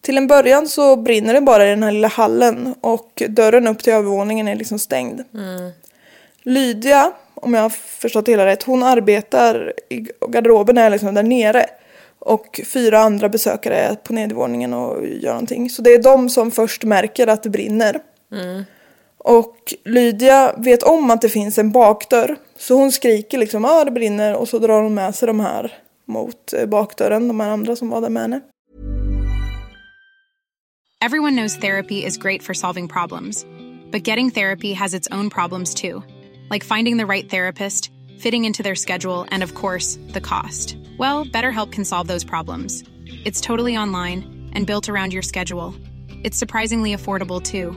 [0.00, 3.82] Till en början så brinner det bara i den här lilla hallen och dörren upp
[3.82, 5.20] till övervåningen är liksom stängd.
[6.42, 11.22] Lydia, om jag har förstått det hela rätt, hon arbetar i garderoben är liksom där
[11.22, 11.66] nere.
[12.18, 15.70] Och fyra andra besökare är på nedervåningen och gör någonting.
[15.70, 18.00] Så det är de som först märker att det brinner.
[19.18, 22.36] Och Lydia vet om att det finns en bakdörr.
[22.56, 25.74] Så hon skriker liksom ”ah det brinner och så drar hon med sig de här
[26.06, 28.40] mot eh, bakdörren, de här andra som var där med henne.
[31.00, 33.46] Everyone knows therapy is great for solving problems,
[33.92, 36.02] but getting therapy has its own problems too,
[36.50, 40.76] like finding the right therapist, fitting into their schedule, and of course, the cost.
[40.98, 42.82] Well, BetterHelp can solve those problems.
[43.24, 45.72] It's totally online and built around your schedule.
[46.24, 47.76] It's surprisingly affordable too.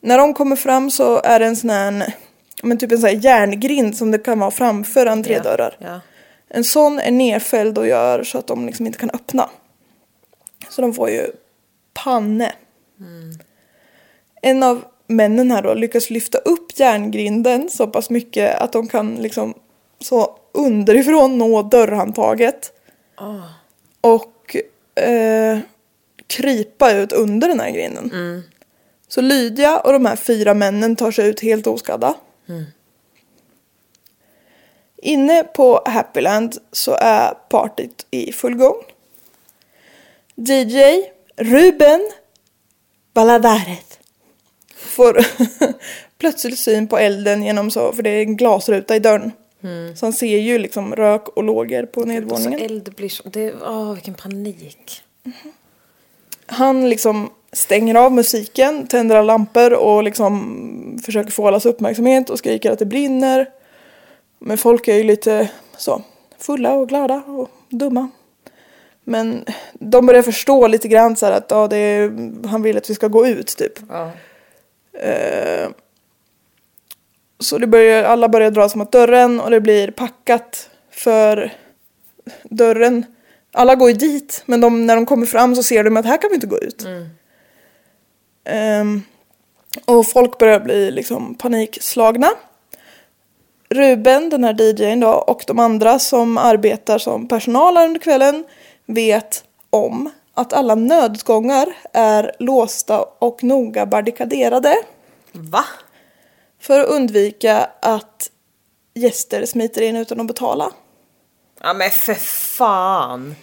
[0.00, 2.14] När de kommer fram så är det en sån här,
[2.62, 5.76] men typ en sån här järngrind som det kan vara framför entrédörrar.
[5.78, 6.00] Ja.
[6.48, 9.50] En sån är nerfälld och gör så att de liksom inte kan öppna.
[10.68, 11.26] Så de får ju
[11.94, 12.52] panne.
[14.42, 19.14] En av männen här då lyckas lyfta upp järngrinden så pass mycket att de kan
[19.14, 19.54] liksom
[20.00, 22.72] så underifrån nå dörrhandtaget.
[24.00, 24.56] Och
[25.02, 25.58] eh,
[26.26, 28.10] krypa ut under den här grinden.
[29.10, 32.14] Så Lydia och de här fyra männen tar sig ut helt oskadda.
[35.02, 38.76] Inne på Happyland så är partyt i full gång.
[40.34, 41.02] DJ
[41.36, 42.10] Ruben
[43.14, 43.98] Balladaret
[44.76, 45.18] får
[46.18, 49.32] plötsligt syn på elden genom så, för det är en glasruta i dörren.
[49.96, 52.60] Så han ser ju liksom rök och lågor på Så nedervåningen.
[52.60, 53.28] eld blir så...
[53.28, 55.02] Det, åh, vilken panik.
[56.46, 62.38] Han liksom stänger av musiken, tänder alla lampor och liksom försöker få allas uppmärksamhet och
[62.38, 63.46] skriker att det brinner.
[64.38, 66.02] Men folk är ju lite så
[66.38, 68.08] fulla och glada och dumma.
[69.04, 72.12] Men de börjar förstå lite grann så här att ja, det är,
[72.46, 73.72] han vill att vi ska gå ut typ.
[73.88, 74.10] Ja.
[75.00, 75.68] Eh,
[77.38, 81.52] så det börjar, alla börjar dra sig mot dörren och det blir packat för
[82.44, 83.04] dörren.
[83.52, 86.16] Alla går ju dit men de, när de kommer fram så ser de att här
[86.16, 86.86] kan vi inte gå ut.
[88.50, 89.02] Ehm,
[89.84, 92.28] och folk börjar bli liksom panikslagna.
[93.68, 98.44] Ruben, den här DJn då, och de andra som arbetar som personal under kvällen
[98.86, 104.74] vet om att alla nödutgångar är låsta och noga barrikaderade
[105.32, 105.64] Va?
[106.60, 108.30] för att undvika att
[108.94, 110.72] gäster smiter in utan att betala.
[111.60, 112.14] Ja men för
[112.56, 113.34] fan.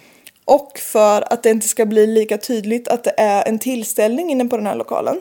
[0.48, 4.44] Och för att det inte ska bli lika tydligt att det är en tillställning inne
[4.44, 5.20] på den här lokalen.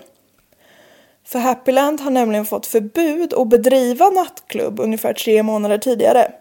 [1.26, 6.32] För Happyland har nämligen fått förbud att bedriva nattklubb ungefär tre månader tidigare.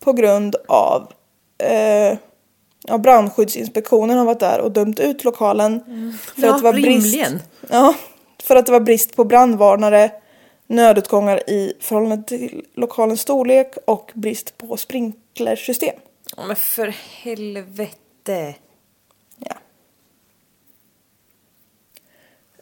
[0.00, 1.12] På grund av
[1.58, 2.18] eh,
[2.86, 5.80] ja, brandskyddsinspektionen har varit där och dömt ut lokalen.
[6.34, 7.40] För Ja, att det var brist, rimligen.
[7.70, 7.94] ja,
[8.42, 10.10] för att det var brist på brandvarnare,
[10.66, 15.94] nödutgångar i förhållande till lokalens storlek och brist på sprinklersystem.
[16.36, 18.54] Ja men för helvete.
[19.38, 19.54] Ja.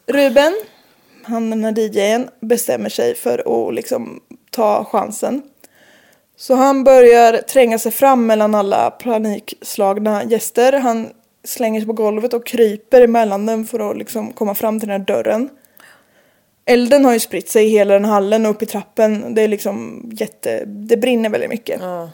[0.05, 0.53] Ruben,
[1.23, 4.21] han den här DJn, bestämmer sig för att liksom
[4.51, 5.41] ta chansen.
[6.35, 10.73] Så han börjar tränga sig fram mellan alla panikslagna gäster.
[10.73, 11.09] Han
[11.43, 14.99] slänger sig på golvet och kryper emellan dem för att liksom komma fram till den
[14.99, 15.49] här dörren.
[16.65, 19.35] Elden har ju spritt sig i hela den hallen och upp i trappen.
[19.35, 20.65] Det är liksom jätte...
[20.65, 21.81] Det brinner väldigt mycket.
[21.81, 22.09] Ja.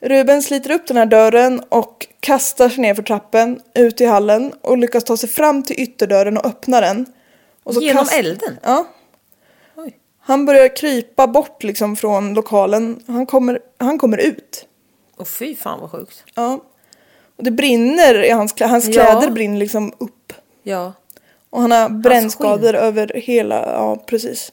[0.00, 4.52] Ruben sliter upp den här dörren och kastar sig ner för trappen ut i hallen
[4.62, 7.06] och lyckas ta sig fram till ytterdörren och öppna den.
[7.62, 8.58] Och så Genom kast- elden?
[8.62, 8.86] Ja.
[9.76, 9.96] Oj.
[10.20, 13.02] Han börjar krypa bort liksom från lokalen.
[13.06, 14.66] Han kommer, han kommer ut.
[15.16, 16.24] Och fy fan vad sjukt.
[16.34, 16.60] Ja.
[17.36, 18.70] Och det brinner i hans kläder.
[18.70, 18.92] Hans Ja.
[18.92, 20.32] kläder brinner liksom upp.
[20.62, 20.92] Ja.
[21.50, 24.52] Och han har brännskador över hela, ja precis.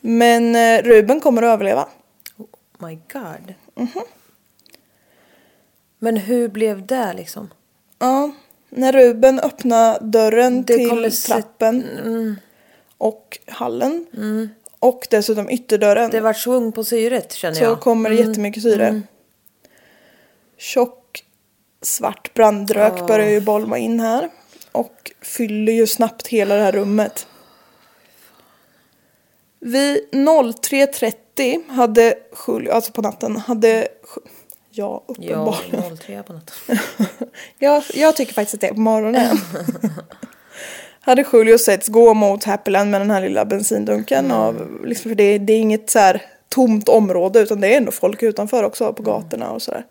[0.00, 1.88] Men eh, Ruben kommer att överleva.
[2.38, 2.46] Oh
[2.88, 3.54] my god.
[3.74, 4.02] Mhm.
[6.02, 7.48] Men hur blev det liksom?
[7.98, 8.30] Ja,
[8.70, 11.42] när Ruben öppnar dörren Det till kommer se- Mm.
[11.42, 12.36] trappen
[12.98, 14.06] och hallen
[14.80, 17.68] och dessutom ytterdörren Det var svung på syret känner så jag.
[17.68, 17.80] Mm.
[17.80, 19.02] kommer det jättemycket syre.
[20.56, 21.24] Tjock
[21.82, 24.30] svart brandrök börjar ju bolma in här
[24.72, 27.26] och fyller ju snabbt hela det här rummet.
[29.58, 32.14] Vid 03.30 hade
[32.48, 33.86] Julio, alltså på natten, hade Ju-
[34.70, 35.96] Ja, Ja, uppenbarligen.
[35.96, 36.54] 03 på natten.
[37.58, 39.38] Jag, jag tycker faktiskt att det är på morgonen.
[41.00, 44.30] hade Julio setts gå mot Happyland med den här lilla bensindunken.
[44.30, 47.92] Av, liksom, för det, det är inget så här tomt område utan det är ändå
[47.92, 49.84] folk utanför också på gatorna och sådär.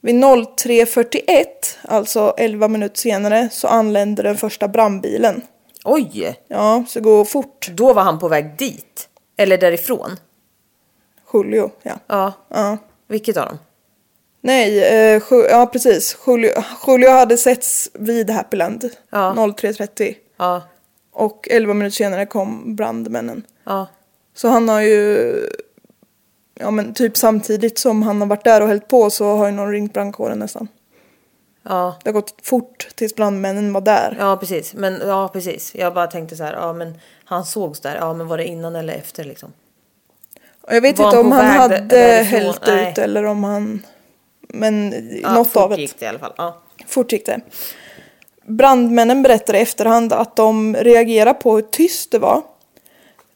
[0.00, 1.44] Vid 03.41,
[1.82, 5.42] alltså 11 minuter senare, så anländer den första brandbilen.
[5.84, 6.36] Oj!
[6.48, 7.68] Ja, så går fort.
[7.72, 9.08] Då var han på väg dit.
[9.36, 10.16] Eller därifrån.
[11.32, 11.92] Julio, ja.
[12.06, 12.32] Ja.
[12.48, 12.78] ja.
[13.12, 13.58] Vilket av dem?
[14.40, 16.16] Nej, eh, ja precis.
[16.26, 16.50] Julio,
[16.86, 19.34] Julio hade setts vid Happyland Ja.
[19.36, 20.14] 03.30.
[20.36, 20.62] Ja.
[21.12, 23.42] Och 11 minuter senare kom brandmännen.
[23.64, 23.86] Ja.
[24.34, 25.32] Så han har ju,
[26.54, 29.52] ja men typ samtidigt som han har varit där och hällt på så har ju
[29.52, 30.68] någon ringt brandkåren nästan.
[31.62, 31.96] Ja.
[32.02, 34.16] Det har gått fort tills brandmännen var där.
[34.18, 34.74] Ja, precis.
[34.74, 35.74] Men ja, precis.
[35.74, 36.94] Jag bara tänkte så här, ja men
[37.24, 37.96] han sågs där.
[37.96, 39.52] Ja, men var det innan eller efter liksom?
[40.62, 42.40] Och jag vet Var inte om han hade därifrån?
[42.40, 42.90] hällt Nej.
[42.90, 43.82] ut eller om han...
[44.48, 45.76] Men Ja, något fort av det.
[45.80, 46.32] gick det i alla fall.
[46.36, 46.58] Ja.
[46.86, 47.40] Fort gick det.
[48.46, 52.42] Brandmännen berättade i efterhand att de reagerade på hur tyst det var.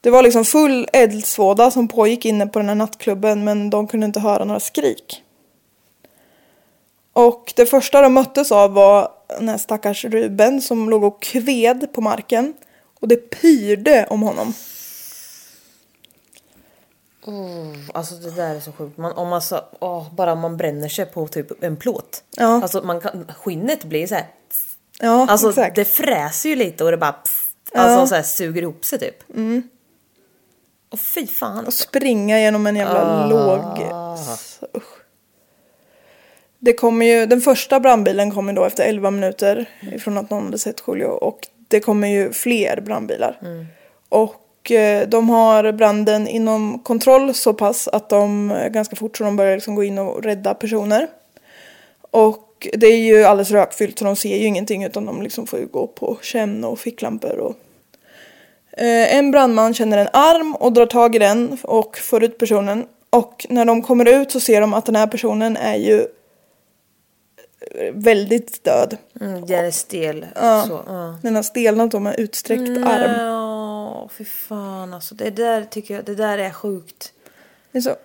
[0.00, 4.06] Det var liksom full eldsvåda som pågick inne på den här nattklubben men de kunde
[4.06, 5.22] inte höra några skrik.
[7.12, 9.08] Och det första de möttes av var
[9.38, 12.54] den här stackars Ruben som låg och kved på marken.
[13.00, 14.54] Och det pyrde om honom.
[17.94, 18.96] Alltså det där är så sjukt.
[18.98, 22.22] Man, om man så, åh, bara man bränner sig på typ en plåt.
[22.36, 22.62] Ja.
[22.62, 24.26] Alltså man kan, skinnet blir så här.
[25.00, 25.76] Ja, Alltså exakt.
[25.76, 28.06] det fräser ju lite och det bara pff, alltså Ja.
[28.06, 29.30] så här, suger ihop sig typ.
[29.34, 29.62] Mm.
[30.90, 31.66] Och fy fan.
[31.66, 33.26] Och springa genom en jävla Ah.
[33.26, 33.80] låg...
[34.76, 34.82] Usch.
[36.58, 40.58] Det kommer ju, den första brandbilen kommer då efter 11 minuter ifrån att någon hade
[40.58, 43.40] sett Julio och det kommer ju fler brandbilar.
[44.08, 44.34] Och
[44.70, 49.36] eh, de har branden inom kontroll så pass att de eh, ganska fort så de
[49.36, 51.06] börjar liksom gå in och rädda personer.
[52.10, 55.58] Och det är ju alldeles rökfyllt så de ser ju ingenting utan de liksom får
[55.58, 57.56] ju gå på känn och ficklampor och
[58.76, 62.86] Eh, En brandman känner en arm och drar tag i den och får ut personen.
[63.10, 66.06] Och när de kommer ut så ser de att den här personen är ju
[67.92, 68.96] väldigt död.
[69.20, 70.26] Mm, den är stel.
[70.34, 70.66] Ja.
[70.86, 71.18] Ja.
[71.22, 73.10] Den har stelnat då med utsträckt arm.
[74.07, 75.14] Ja, fy fan alltså.
[75.14, 77.12] Det där tycker jag, det där är sjukt.
[77.72, 77.96] Det är så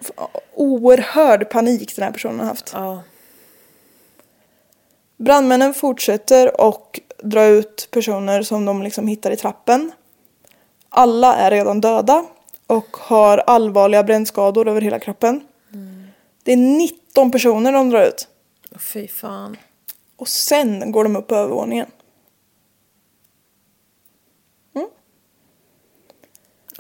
[0.54, 2.72] oerhörd panik den här personen har haft.
[2.74, 3.04] Ja.
[5.18, 9.92] Brandmännen fortsätter och dra ut personer som de liksom hittar i trappen.
[10.90, 12.26] Alla är redan döda
[12.68, 15.42] och har allvarliga brännskador över hela kroppen.
[16.44, 18.28] Det är 19 personer de drar ut.
[18.80, 19.58] Fy fan.
[20.18, 21.88] Och sen går de upp på övervåningen.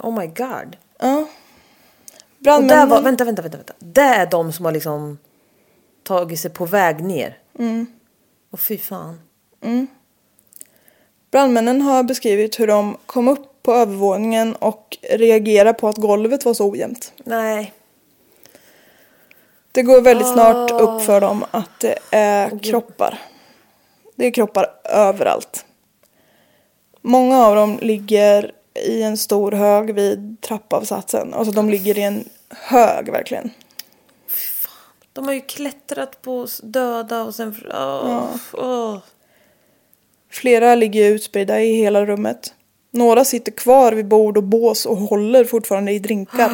[0.03, 0.77] Oh my god.
[0.99, 1.17] Ja.
[1.17, 1.27] Och
[2.43, 2.89] Brandmännen...
[2.89, 3.73] där var, vänta, vänta, vänta, vänta.
[3.79, 5.17] Det är de som har liksom
[6.03, 7.37] tagit sig på väg ner.
[7.59, 7.85] Mm.
[8.51, 9.19] Och fy fan.
[11.31, 16.53] Brandmännen har beskrivit hur de kom upp på övervåningen och reagerade på att golvet var
[16.53, 17.13] så ojämnt.
[17.17, 17.73] Nej.
[19.71, 23.19] Det går väldigt snart upp för dem att det är kroppar.
[24.15, 25.65] Det är kroppar överallt.
[27.01, 31.33] Många av dem ligger i en stor hög vid trappavsatsen.
[31.33, 33.51] Alltså de ligger i en hög verkligen.
[35.13, 37.55] De har ju klättrat på döda och sen...
[37.73, 38.97] Åh, åh.
[40.29, 42.53] Flera ligger utspridda i hela rummet.
[42.91, 46.51] Några sitter kvar vid bord och bås och håller fortfarande i drinkar.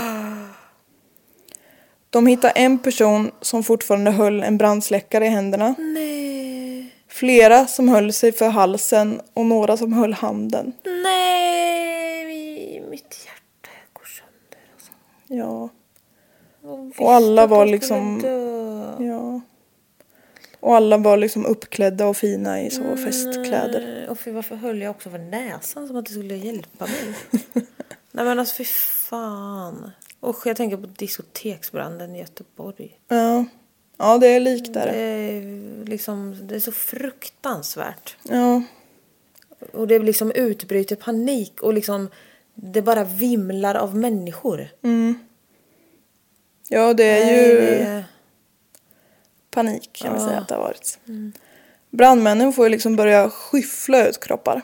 [2.09, 5.75] De hittar en person som fortfarande höll en brandsläckare i händerna.
[5.77, 6.93] Nej.
[7.09, 10.73] Flera som höll sig för halsen och några som höll handen.
[11.03, 11.36] Nej.
[12.97, 14.71] Mitt hjärta går sönder.
[14.73, 14.91] Alltså.
[15.27, 15.69] Ja.
[16.61, 18.95] Och, Och alla var liksom- dö.
[18.99, 19.41] Ja.
[20.59, 23.81] Och alla var liksom uppklädda och fina i så festkläder.
[23.81, 27.15] Nej, Och fy, varför höll jag också för näsan som att det skulle hjälpa mig?
[28.11, 28.63] Nej men alltså fy
[29.09, 29.91] fan.
[30.19, 32.99] Och jag tänker på diskoteksbranden i Göteborg.
[33.07, 33.45] Ja.
[33.97, 34.87] Ja, det är likt Det där.
[34.87, 38.15] är, liksom, det är så fruktansvärt.
[38.23, 38.61] Ja.
[39.73, 42.09] Och det liksom utbryter panik och liksom
[42.59, 44.67] det bara vimlar av människor.
[46.69, 48.05] Ja, det är Nej, ju det
[49.51, 50.99] panik kan man säga att det har varit.
[51.89, 54.61] Brandmännen får ju liksom börja skyffla ut kroppar.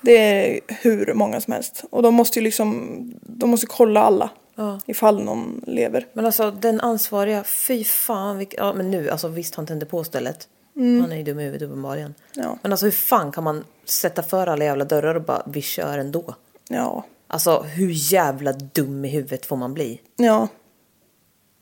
[0.00, 1.84] Det är hur många som helst.
[1.90, 4.30] Och de måste ju liksom, de måste kolla alla.
[4.54, 4.80] Ja.
[4.86, 6.06] Ifall någon lever.
[6.12, 8.38] Men alltså den ansvariga, fy fan.
[8.38, 10.48] Vilk, ja men nu, alltså visst han tände på stället.
[10.74, 12.14] Han är ju dum i huvudet uppenbarligen.
[12.34, 12.58] Ja.
[12.62, 15.98] Men alltså hur fan kan man sätta för alla jävla dörrar och bara vi kör
[15.98, 16.34] ändå?
[16.72, 17.04] Ja.
[17.26, 20.00] Alltså hur jävla dum i huvudet får man bli?
[20.16, 20.48] Ja.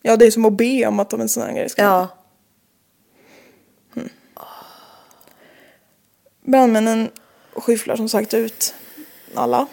[0.02, 2.08] Ja, det är som att be om att de en sån här grej ska Ja.
[6.40, 7.10] Brandmännen
[7.52, 8.74] skyfflar som sagt ut
[9.34, 9.66] alla.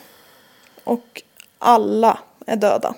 [0.83, 1.23] Och
[1.59, 2.95] alla är döda.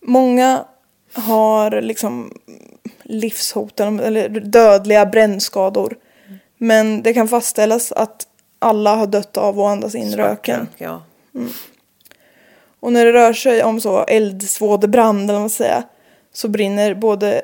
[0.00, 0.64] Många
[1.12, 2.40] har liksom
[3.02, 5.98] livshotande eller dödliga brännskador.
[6.56, 8.27] Men det kan fastställas att
[8.58, 10.60] alla har dött av att andas in röken.
[10.60, 11.02] Rök, Ja.
[12.80, 15.82] Och när det rör sig om så eldsvådebrand eller vad man ska säga
[16.32, 17.42] så brinner både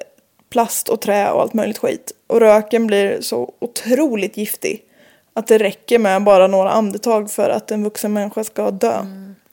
[0.49, 2.13] plast och trä och allt möjligt skit.
[2.27, 4.85] Och röken blir så otroligt giftig
[5.33, 9.05] att det räcker med bara några andetag för att en vuxen människa ska dö.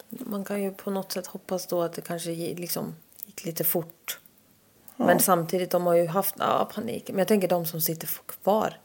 [0.09, 2.95] Man kan ju på något sätt hoppas då att det kanske liksom
[3.25, 4.19] gick lite fort.
[4.95, 7.09] Men samtidigt, de har ju haft ja, panik.
[7.09, 8.77] Men jag tänker de som sitter kvar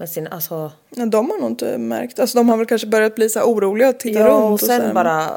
[0.00, 0.72] med sin, alltså.
[0.90, 2.18] Ja, de har nog inte märkt.
[2.18, 4.52] Alltså de har väl kanske börjat bli så oroliga och titta Ja, runt.
[4.52, 5.30] och så sen bara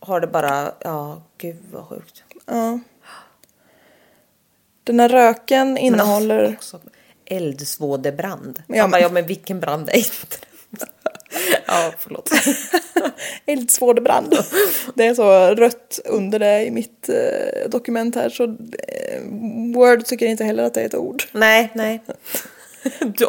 [0.00, 2.22] har det bara, ja, gud vad sjukt.
[2.46, 2.78] Ja.
[4.84, 6.52] Den här röken innehåller...
[6.56, 6.80] Också
[7.24, 8.62] eldsvådebrand.
[8.66, 9.00] Ja, men- men...
[9.00, 10.36] ja, men vilken brand är inte?
[11.66, 12.30] Ja, förlåt.
[13.46, 14.34] Eldsvådebrand.
[14.94, 19.22] Det är så rött under det i mitt eh, dokument här så eh,
[19.74, 21.22] Word tycker inte heller att det är ett ord.
[21.32, 22.02] Nej, nej.
[23.00, 23.24] Du,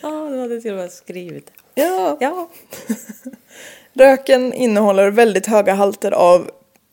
[0.00, 1.50] ja, du hade till och med skrivit.
[1.74, 2.16] Ja.
[2.20, 2.50] Ja.
[3.92, 6.50] Röken innehåller väldigt höga halter av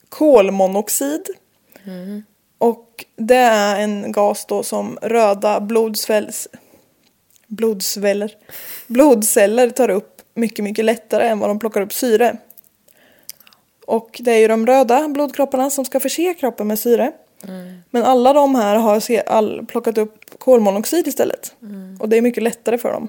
[0.10, 1.26] kolmonoxid.
[2.58, 6.48] Och det är en gas då som röda blodsvälls...
[7.48, 8.36] blodsväller,
[8.88, 12.38] blodceller tar upp mycket, mycket lättare än vad de plockar upp syre.
[13.86, 17.12] Och det är ju de röda blodkropparna som ska förse kroppen med syre.
[17.90, 21.56] Men alla de här har se, all, plockat upp kolmonoxid istället.
[22.00, 23.08] Och det är mycket lättare för dem.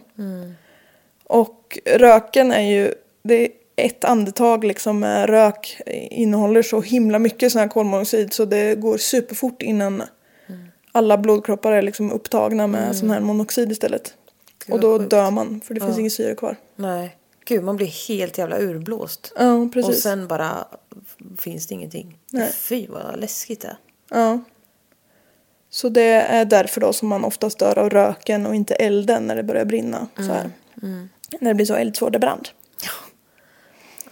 [1.25, 5.81] Och röken är ju, det är ett andetag liksom med rök
[6.11, 10.03] innehåller så himla mycket sån här kolmonoxid så det går superfort innan
[10.93, 14.15] alla blodkroppar är liksom upptagna med sån här monoxid istället.
[14.67, 15.11] Gud, och då sjukt.
[15.11, 16.57] dör man för det finns inget syre kvar.
[16.77, 17.17] Nej.
[17.45, 19.33] Gud, man blir helt jävla urblåst.
[19.37, 19.89] Ja, precis.
[19.89, 20.65] Och sen bara
[21.39, 22.19] finns det ingenting.
[22.31, 22.53] Nej.
[22.53, 23.77] Fy vad läskigt det är.
[24.13, 24.39] Ja.
[25.71, 29.37] Så det är därför då som man oftast dör av röken och inte elden när
[29.37, 30.07] det börjar brinna.
[30.17, 30.51] Så här.
[31.41, 32.49] När det blir så eldsvådebrand.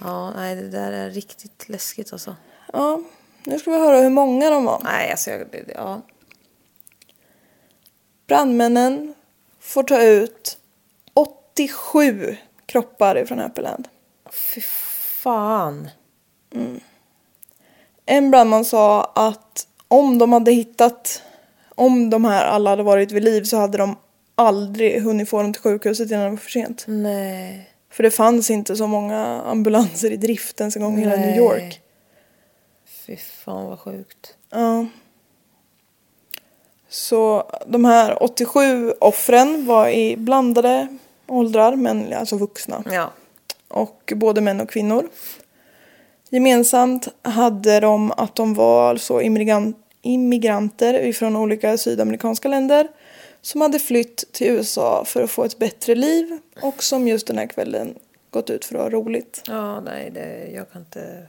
[0.00, 2.36] Ja, nej det där är riktigt läskigt alltså.
[2.72, 3.02] Ja,
[3.44, 4.80] nu ska vi höra hur många de var.
[4.84, 6.00] Nej, alltså jag, ja.
[8.26, 9.14] Brandmännen
[9.60, 10.58] får ta ut
[11.14, 12.36] 87
[12.66, 13.88] kroppar ifrån Happyland.
[14.30, 15.90] Fy fan.
[18.06, 21.22] En brandman sa att om de hade hittat,
[21.74, 23.96] om de här alla hade varit vid liv så hade de
[24.34, 26.84] aldrig hunnit få dem till sjukhuset innan det var för sent.
[26.88, 27.70] Nej.
[27.90, 31.36] För det fanns inte så många ambulanser i drift ens en gång i hela New
[31.36, 31.80] York.
[33.06, 34.34] Fy fan vad sjukt.
[34.50, 34.86] Ja.
[36.88, 40.88] Så de här 87 offren var i blandade
[41.26, 42.84] åldrar, men alltså vuxna.
[42.90, 43.10] Ja.
[43.68, 45.08] och både män och kvinnor.
[46.32, 52.88] Gemensamt hade de att de var alltså immigran- immigranter från olika sydamerikanska länder
[53.40, 57.38] som hade flytt till USA för att få ett bättre liv och som just den
[57.38, 57.94] här kvällen
[58.30, 59.42] gått ut för att ha roligt.
[59.46, 61.26] Ja, nej, det, jag kan inte...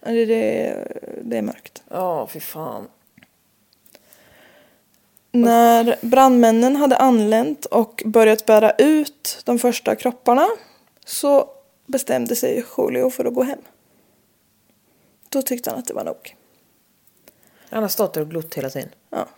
[0.00, 0.74] Det, det,
[1.22, 1.82] det är mörkt.
[1.88, 2.88] Ja, fy fan.
[5.32, 10.48] När brandmännen hade anlänt och börjat bära ut de första kropparna
[11.04, 11.48] så
[11.86, 13.58] bestämde sig Julio för att gå hem.
[15.28, 16.36] Då tyckte han att det var nog.
[17.70, 18.88] Han har stått där och glott hela tiden.
[19.10, 19.28] Ja.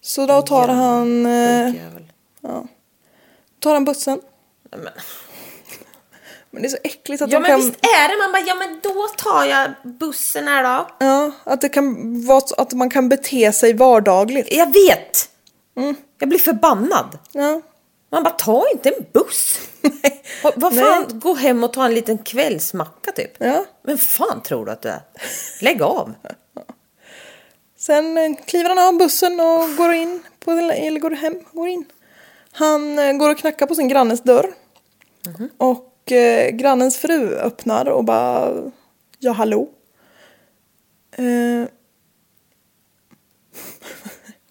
[0.00, 2.06] Så då tar han, eh, Jävel.
[3.60, 4.20] tar han bussen.
[4.70, 4.80] Men.
[6.50, 7.60] Men det är så äckligt att Ja de men kan...
[7.60, 8.22] visst är det.
[8.22, 10.88] Man bara, ja men då tar jag bussen här då.
[10.98, 14.52] Ja, att det kan vara så att man kan bete sig vardagligt.
[14.52, 15.30] Jag vet!
[16.18, 17.18] Jag blir förbannad.
[17.32, 17.60] Ja.
[18.16, 19.58] Man bara, ta inte en buss.
[20.42, 23.30] Vad vad fan, gå hem och ta en liten kvällsmacka typ.
[23.38, 23.64] Ja.
[23.82, 25.00] Men fan tror du att du är?
[25.60, 26.14] Lägg av.
[27.78, 31.84] Sen eh, kliver han av bussen och går in, på, eller går hem, går in.
[32.52, 34.54] Han eh, går och knackar på sin grannes dörr.
[35.56, 38.52] Och eh, grannens fru öppnar och bara,
[39.18, 39.68] ja hallå.
[41.12, 41.24] Eh,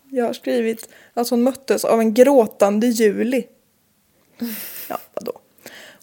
[0.09, 3.47] jag har skrivit att hon möttes av en gråtande Juli.
[4.89, 5.31] Ja, vadå?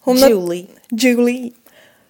[0.01, 0.67] Hon Julie.
[0.89, 1.53] Julie.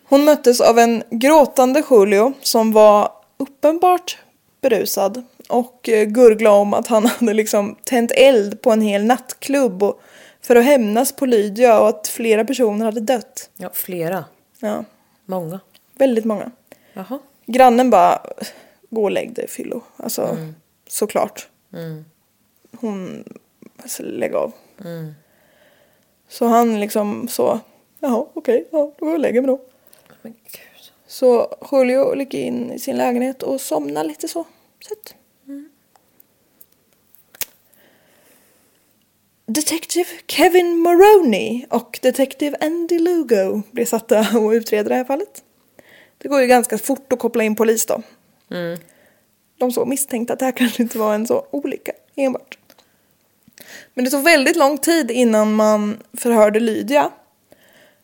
[0.04, 4.18] Hon möttes av en gråtande Julio som var uppenbart
[4.60, 9.82] berusad och eh, gurglade om att han hade liksom tänt eld på en hel nattklubb
[9.82, 10.00] och
[10.40, 13.50] för att hämnas på Lydia och att flera personer hade dött.
[13.56, 14.24] Ja, flera.
[14.58, 14.84] Ja,
[15.24, 15.60] Många.
[15.94, 16.50] väldigt många.
[16.92, 17.18] Jaha.
[17.46, 18.20] Grannen bara,
[18.90, 19.82] gå och lägg dig Fyllo.
[19.96, 20.36] Alltså,
[20.88, 21.48] såklart.
[22.80, 23.24] Hon,
[23.82, 24.52] alltså, lägg av.
[26.32, 27.60] Så han liksom så,
[28.00, 29.60] jaha okej, ja, då går jag och lägger mig då.
[30.22, 30.92] Men gud.
[31.06, 34.44] Så Julio ligger in i sin lägenhet och somnar lite så.
[34.88, 35.14] Sött.
[39.46, 45.44] Detective Kevin Maroney och Detective Andy Lugo blir satta och utreder det här fallet.
[46.18, 48.02] Det går ju ganska fort att koppla in polis då.
[49.58, 52.58] De så misstänkte att det här kanske inte var en så olycka enbart.
[53.94, 57.10] Men det tog väldigt lång tid innan man förhörde Lydia.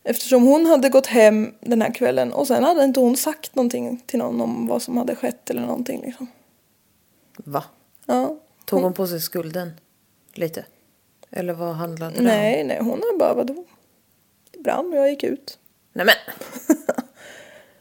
[0.05, 4.03] Eftersom hon hade gått hem den här kvällen och sen hade inte hon sagt någonting
[4.07, 6.27] till någon om vad som hade skett eller någonting liksom.
[7.37, 7.65] Va?
[8.07, 8.37] Ja.
[8.65, 9.73] Tog hon på sig skulden?
[10.35, 10.65] Lite?
[11.31, 12.25] Eller vad handlade det om?
[12.25, 13.65] Nej, nej, hon har bara vadå?
[14.51, 15.59] Det brann och jag gick ut.
[15.93, 16.15] Nej men.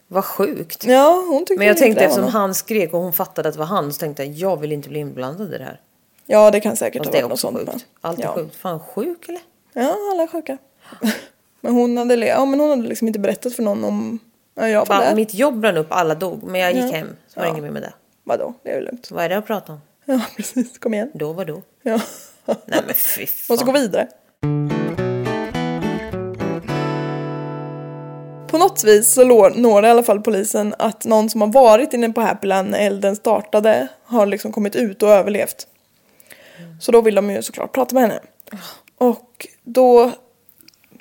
[0.08, 0.86] Vad sjukt.
[0.86, 3.66] Ja, hon tyckte Men jag tänkte eftersom han skrek och hon fattade att det var
[3.66, 5.82] han så tänkte jag jag vill inte bli inblandad i det här.
[6.30, 7.58] Ja, det kan säkert Fast ha det varit något sånt.
[7.58, 7.72] sjukt.
[7.72, 8.34] men- Allt är ja.
[8.34, 8.56] sjukt.
[8.56, 9.42] Fan sjuk eller?
[9.74, 10.58] Ja, alla är sjuka.
[11.62, 14.20] men hon hade, ja, men hon hade liksom inte berättat för någon om
[14.56, 15.16] ja, jag var där.
[15.16, 16.44] mitt jobb brann upp, alla dog.
[16.44, 16.92] Men jag gick Ja.
[16.98, 17.08] hem.
[17.28, 17.94] Så var det inget mer med det.
[18.24, 19.12] Vadå, det är väl lugnt.
[19.12, 19.80] Vad är det att prata om?
[20.06, 20.78] Ja, precis.
[20.80, 21.12] Kom igen.
[21.14, 21.62] Då var då.
[21.82, 22.00] Ja.
[22.46, 23.82] Nej men fy Måste gå fan.
[23.82, 24.08] vidare.
[28.48, 32.10] På något vis så når i alla fall polisen att någon som har varit inne
[32.10, 35.68] på Happyland när elden startade har liksom kommit ut och överlevt.
[36.80, 38.20] Så då vill de ju såklart prata med henne.
[38.98, 40.12] Och då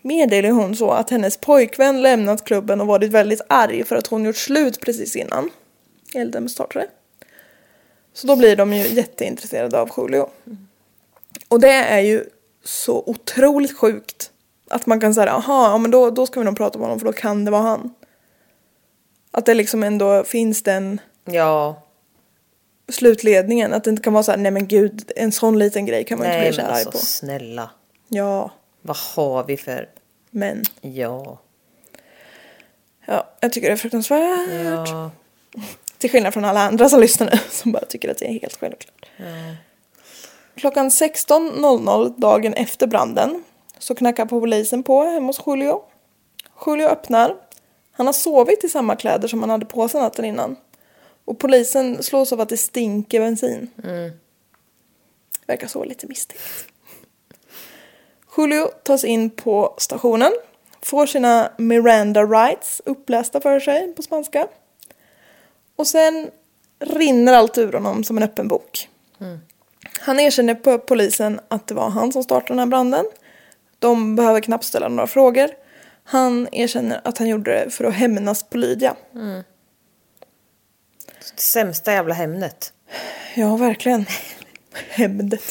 [0.03, 4.25] meddelar hon så att hennes pojkvän lämnat klubben och varit väldigt arg för att hon
[4.25, 5.51] gjort slut precis innan
[6.15, 6.87] elden startade.
[8.13, 10.29] Så då blir de ju jätteintresserade av Julio.
[11.49, 12.25] Och det är ju
[12.65, 14.31] så otroligt sjukt.
[14.69, 16.99] Att man kan säga, jaha, ja, men då, då ska vi nog prata med honom
[16.99, 17.95] för då kan det vara han.
[19.31, 21.83] Att det liksom ändå finns den Ja.
[22.89, 23.73] Slutledningen.
[23.75, 26.19] Att det inte kan vara så här, nej men gud, en sån liten grej kan
[26.19, 26.99] man Nej inte bli så arg alltså på.
[26.99, 27.71] snälla.
[28.09, 28.51] Ja,
[28.83, 29.89] Vad har vi för...
[30.31, 30.63] men.
[30.81, 31.39] Ja.
[33.07, 34.89] Ja, jag tycker det är fruktansvärt.
[34.89, 35.11] Ja.
[35.99, 38.57] Till skillnad från alla andra som lyssnar nu som bara tycker att det är helt
[38.61, 39.11] självklart.
[40.57, 43.45] Klockan 16.00 dagen efter branden
[43.79, 45.83] så knackar polisen på hemma hos Julio.
[46.67, 47.37] Julio öppnar.
[47.93, 50.57] Han har sovit i samma kläder som han hade på sig natten innan.
[51.27, 53.71] Och polisen slås av att det stinker bensin.
[55.47, 56.43] Verkar så lite misstänkt.
[58.37, 60.33] Julio tas in på stationen.
[60.83, 64.49] Får sina Miranda rights upplästa för sig på spanska.
[65.77, 66.31] Och sen
[66.79, 68.89] rinner allt ur honom som en öppen bok.
[70.01, 73.07] Han erkänner på polisen att det var han som startade den här branden.
[73.79, 75.51] De behöver knappt ställa några frågor.
[76.05, 78.97] Han erkänner att han gjorde det för att hämnas på Lydia.
[81.37, 82.73] Sämsta jävla Hemnet.
[83.35, 84.07] Ja, verkligen.
[84.89, 85.43] Hämndet.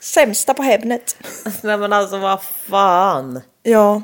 [0.00, 1.16] Sämsta på hämnet.
[1.62, 3.40] Nej men alltså vad fan.
[3.62, 4.02] Ja.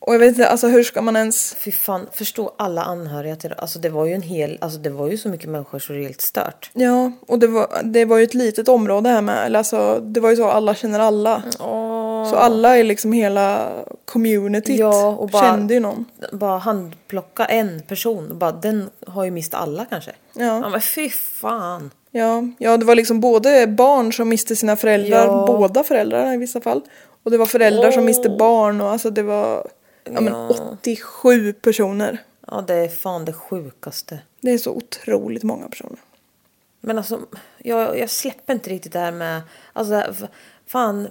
[0.00, 1.54] Och jag vet inte, alltså hur ska man ens...
[1.54, 5.08] Fy fan, förstå alla anhöriga till Alltså det var ju en hel, alltså det var
[5.08, 6.70] ju så mycket människor så det är helt stört.
[6.72, 9.46] Ja, och det var, det var ju ett litet område här med.
[9.46, 11.42] Eller alltså, det var ju så alla känner alla.
[12.24, 13.70] Så alla i liksom hela
[14.04, 16.04] communityt Ja, och bara- kände ju någon.
[16.32, 20.12] Bara handplocka en person och bara den har ju mist alla kanske.
[20.32, 20.68] Ja.
[20.68, 21.90] men fy fan.
[22.10, 25.44] Ja, ja, det var liksom både barn som miste sina föräldrar, Ja.
[25.46, 26.80] båda föräldrarna i vissa fall.
[27.22, 29.66] Och det var föräldrar som miste barn och alltså det var
[30.04, 30.48] ja, men Ja.
[30.72, 32.18] 87 personer.
[32.46, 34.18] Ja det är fan det sjukaste.
[34.40, 35.98] Det är så otroligt många personer.
[36.80, 37.20] Men alltså
[37.58, 39.40] jag, jag släpper inte riktigt det här med,
[39.72, 40.28] alltså det här, f-
[40.66, 41.08] fan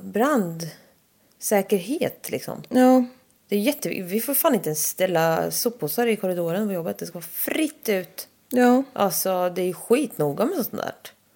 [1.37, 2.63] brandsäkerhet liksom.
[2.69, 3.03] Ja,
[3.49, 6.97] Det är jätte, vi får fan inte ens ställa soppåsar i korridoren på jobbet.
[6.97, 8.27] Det ska vara fritt ut.
[8.49, 10.93] ja, Alltså det är skitnoga med sånt där.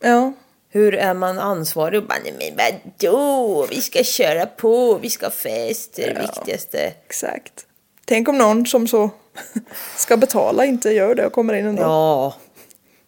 [0.10, 0.34] ja.
[0.74, 5.26] Hur är man ansvarig och bara nej men vadå, vi ska köra på, vi ska
[5.26, 6.80] ha fest, det är det viktigaste.
[6.80, 7.66] Exakt.
[8.06, 9.10] Tänk om någon som så
[9.97, 11.82] ska betala inte gör det och kommer in ändå.
[11.82, 12.36] Ja,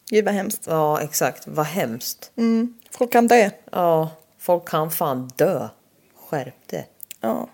[0.09, 0.61] Gud vad hemskt.
[0.67, 2.31] ja exakt, vad hemskt.
[2.37, 2.73] Mm.
[2.91, 3.51] Folk kan det.
[3.71, 5.67] Ja, folk kan fan dö.
[6.33, 6.85] Skärp det.
[7.21, 7.49] Ja.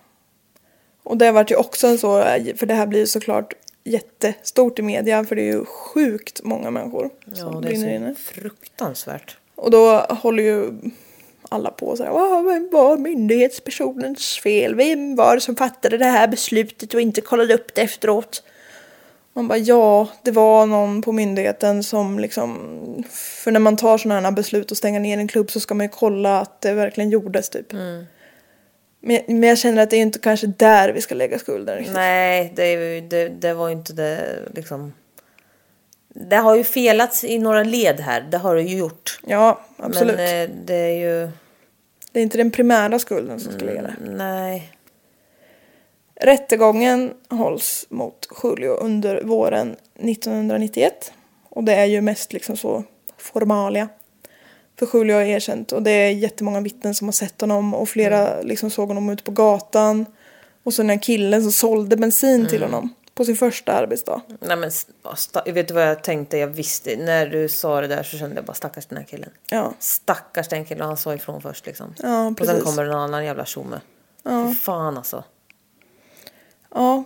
[1.03, 2.21] Och det har varit ju också en så,
[2.57, 3.53] för det här blir ju såklart
[3.83, 7.95] jättestort i media för det är ju sjukt många människor Ja, som det brinner är
[7.95, 8.15] inne.
[8.15, 9.37] så fruktansvärt.
[9.55, 10.71] Och då håller ju
[11.49, 14.75] alla på så här, "Vad- vem var myndighetspersonens fel?
[14.75, 18.43] Vem var det som fattade det här beslutet och inte kollade upp det efteråt?
[19.33, 22.57] Man bara ja, det var någon på myndigheten som liksom,
[23.43, 25.85] för när man tar sådana här beslut och stänger ner en klubb så ska man
[25.85, 27.73] ju kolla att det verkligen gjordes typ.
[29.01, 31.95] Men, men jag känner att det är inte kanske där vi ska lägga skulden riktigt.
[31.95, 34.93] Nej, det, det, det var ju inte det liksom.
[36.13, 39.19] Det har ju felats i några led här, det har det ju gjort.
[39.27, 40.15] Ja, absolut.
[40.15, 41.29] Men eh, det är ju,
[42.11, 43.95] Det är inte den primära skulden som ska ligga där.
[43.99, 44.73] nej.
[46.21, 51.11] Rättegången hålls mot Julio under våren 1991.
[51.49, 52.83] Och det är ju mest liksom så
[53.17, 53.89] formalia.
[54.79, 58.41] För Julio har erkänt och det är jättemånga vittnen som har sett honom och flera
[58.41, 60.05] liksom såg honom ute på gatan.
[60.63, 64.21] Och så den här killen som sålde bensin till honom på sin första arbetsdag.
[64.39, 64.71] Nej men
[65.53, 66.37] vet du vad jag tänkte?
[66.37, 69.29] Jag visste, när du sa det där så kände jag bara stackars den här killen.
[69.49, 71.93] Ja, Stackars den killen, han sa ifrån först liksom.
[71.97, 72.63] Ja, och sen precis.
[72.63, 73.81] kommer en annan jävla tjomme.
[74.23, 74.53] Ja.
[74.61, 75.23] Fan alltså.
[76.73, 77.03] ja.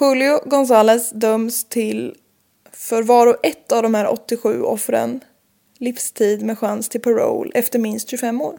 [0.00, 2.16] Julio González döms till
[2.72, 5.20] för var och ett av de här 87 offren
[5.78, 8.58] livstid med chans till parole efter minst 25 år.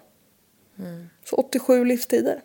[1.25, 2.41] Så 87 livstider.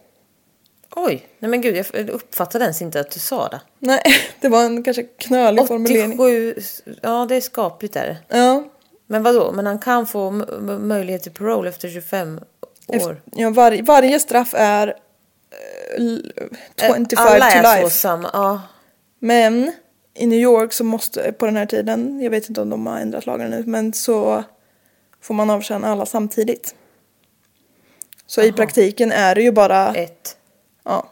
[0.97, 3.61] Oj, nej men gud jag uppfattade ens inte att du sa det.
[3.79, 4.03] Nej,
[4.41, 6.13] det var en kanske knölig formulering.
[6.21, 6.55] 87,
[7.03, 8.19] ja det är skapligt där.
[8.29, 8.65] Ja.
[9.07, 9.53] Men vad då?
[9.53, 10.31] Men han kan få
[10.81, 12.37] möjlighet till parole efter 25
[12.87, 12.97] år?
[12.97, 14.95] Efter, ja var, varje straff är eh,
[15.97, 16.33] l-
[16.77, 17.91] 25 Alla to är life.
[17.91, 18.61] så samma, ja.
[19.19, 19.73] Men
[20.15, 22.99] i New York så måste, på den här tiden, jag vet inte om de har
[22.99, 24.45] ändrat lagen nu, men så
[25.23, 26.75] får man avtjäna alla samtidigt.
[28.27, 30.37] Så i praktiken är det ju bara Ett.
[30.85, 31.09] ja,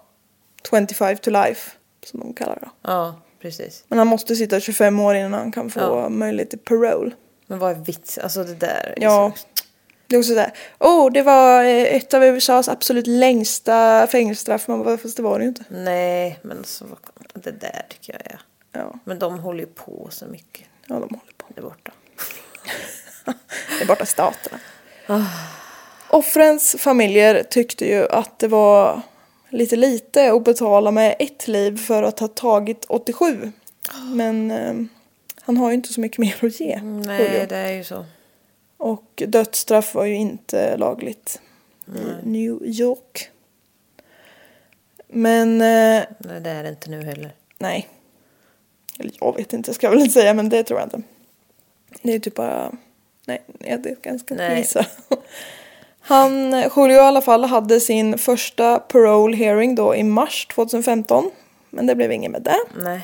[0.70, 1.70] 25 to life,
[2.06, 2.68] som de kallar det.
[2.82, 3.84] Ja, precis.
[3.88, 6.08] Men han måste sitta 25 år innan han kan få Ja.
[6.08, 7.11] möjlighet till parole.
[7.46, 8.18] Men vad är vits?
[8.18, 9.32] Alltså det där är Ja.
[9.36, 9.46] så...
[10.06, 14.68] Det är också sådär, oh det var eh, ett av USAs absolut längsta fängelsestraff.
[14.68, 15.64] Man bara, fast det var det ju inte.
[15.68, 18.40] Nej, men alltså, vad- det där tycker jag är...
[18.72, 21.46] Ja, Men de håller ju på så mycket ja de håller på.
[21.54, 21.92] där borta.
[23.78, 24.59] Det är borta staterna.
[26.11, 29.01] Offrens familjer tyckte ju att det var
[29.49, 33.53] lite lite att betala med ett liv för att ha tagit 87.
[34.05, 34.74] Men eh,
[35.41, 36.66] han har ju inte så mycket mer att ge.
[36.66, 37.07] Julio.
[37.07, 38.05] Nej, det är ju så.
[38.76, 41.41] Och dödsstraff var ju inte lagligt
[41.87, 43.31] i New York.
[45.09, 47.35] Men eh, Nej, det är det inte nu heller.
[47.59, 47.89] nej.
[48.99, 51.03] Eller jag vet inte, ska jag väl inte säga, men det tror jag inte.
[52.03, 52.72] Det är typ bara...
[53.31, 54.59] Nej, jag det ganska Nej.
[54.59, 54.87] gissa.
[56.01, 61.31] Han, Julio i alla fall, hade sin första parole hearing då i mars 2015.
[61.70, 62.59] Men det blev inget med det.
[62.83, 63.01] Nej.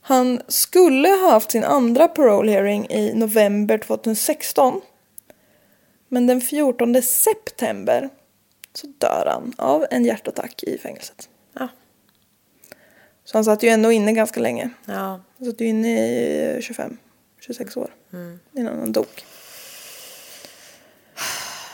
[0.00, 4.80] Han skulle ha haft sin andra parole hearing i november 2016.
[6.08, 8.08] Men den 14 september
[8.74, 11.28] så dör han av en hjärtattack i fängelset.
[11.52, 11.68] Ja.
[13.24, 14.70] Så han satt ju ändå inne ganska länge.
[14.84, 15.20] Ja.
[15.38, 16.98] Han satt ju inne i 25,
[17.46, 17.94] 26 år
[18.52, 19.06] innan han dog.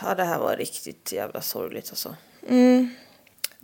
[0.03, 2.15] ja, det här var riktigt jävla sorgligt alltså.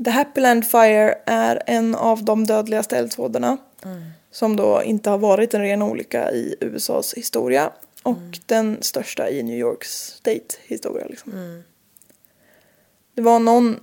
[0.04, 3.56] The Happyland Fire är en av de dödligaste eldsvådorna.
[4.30, 7.72] Som då inte har varit en ren olycka i USAs historia.
[8.02, 11.06] Och den största i New Yorks state historia.
[11.06, 11.62] Liksom.
[13.14, 13.80] Det var någon,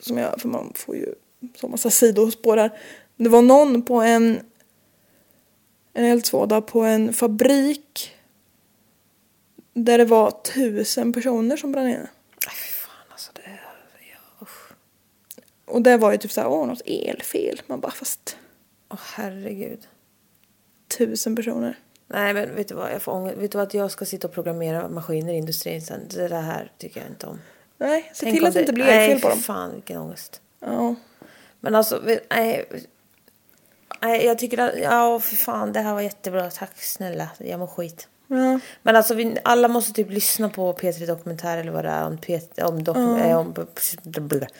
[0.00, 1.14] som jag, för man får ju
[1.54, 2.78] så massa sidospår här.
[3.16, 4.40] Det var någon på en,
[5.92, 8.16] en eldsvåda på en fabrik.
[9.74, 11.98] Där det var tusen personer som brann inne.
[12.46, 13.30] Nej, fy fan alltså.
[13.34, 13.58] Det.
[14.40, 14.46] Ja.
[15.64, 17.62] Och det var ju typ såhär, åh något elfel.
[17.66, 18.36] Man bara fast
[18.88, 19.88] Åh herregud.
[20.98, 21.78] tusen personer.
[22.06, 23.36] Nej men vet du vad, jag får ångest.
[23.38, 26.00] Vet du vad, att jag ska sitta och programmera maskiner i industrin sen.
[26.08, 27.40] Det där här tycker jag inte om.
[27.78, 29.38] Nej, se Tänk till att det inte blir Nej, elfel på dem.
[29.38, 30.40] fan vilken ångest.
[30.60, 30.94] Ja.
[31.60, 32.64] Men alltså, nej.
[34.00, 36.50] Nej, jag tycker att, ja för fan det här var jättebra.
[36.50, 38.08] Tack snälla, jag mår skit.
[38.28, 38.60] ja.
[38.82, 42.18] Men alltså vi, alla måste typ lyssna på P3 Dokumentär eller vad det är om,
[42.18, 43.54] P, om, dokum, eh, om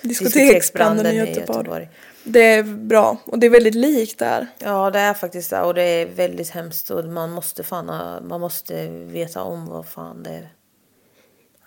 [0.02, 1.88] Diskoteksbranden i Göteborg.
[2.24, 4.46] Det är bra och det är väldigt likt där.
[4.58, 7.86] Ja det är faktiskt det och det är väldigt hemskt och man måste fan
[8.28, 10.48] man måste veta om vad fan det är.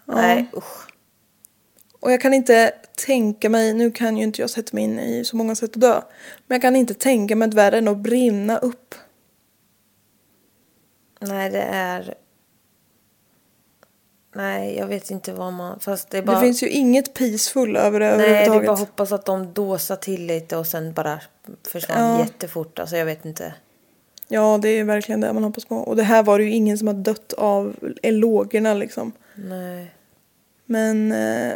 [0.06, 0.95] Nej usch.
[2.06, 2.72] Och jag kan inte
[3.06, 5.82] tänka mig, nu kan ju inte jag sätta mig in i så många sätt att
[5.82, 6.02] dö.
[6.48, 8.96] Men jag kan inte tänka mig ett värre än att brinna upp.
[11.20, 12.14] Nej det är...
[14.36, 15.80] Nej jag vet inte vad man...
[15.80, 16.36] Fast det är bara...
[16.40, 18.68] Det finns ju inget peaceful över det Nej, det är överhuvudtaget.
[18.68, 21.20] bara hoppas att de dåsar till lite och sen bara
[21.68, 22.20] försvann Ja.
[22.20, 22.80] jättefort.
[22.80, 23.54] Alltså jag vet inte.
[24.28, 25.76] Ja, det är verkligen det man hoppas på.
[25.76, 29.12] Och det här var det ju ingen som har dött av elogerna liksom.
[29.36, 29.92] Nej.
[30.66, 31.54] Men, eh,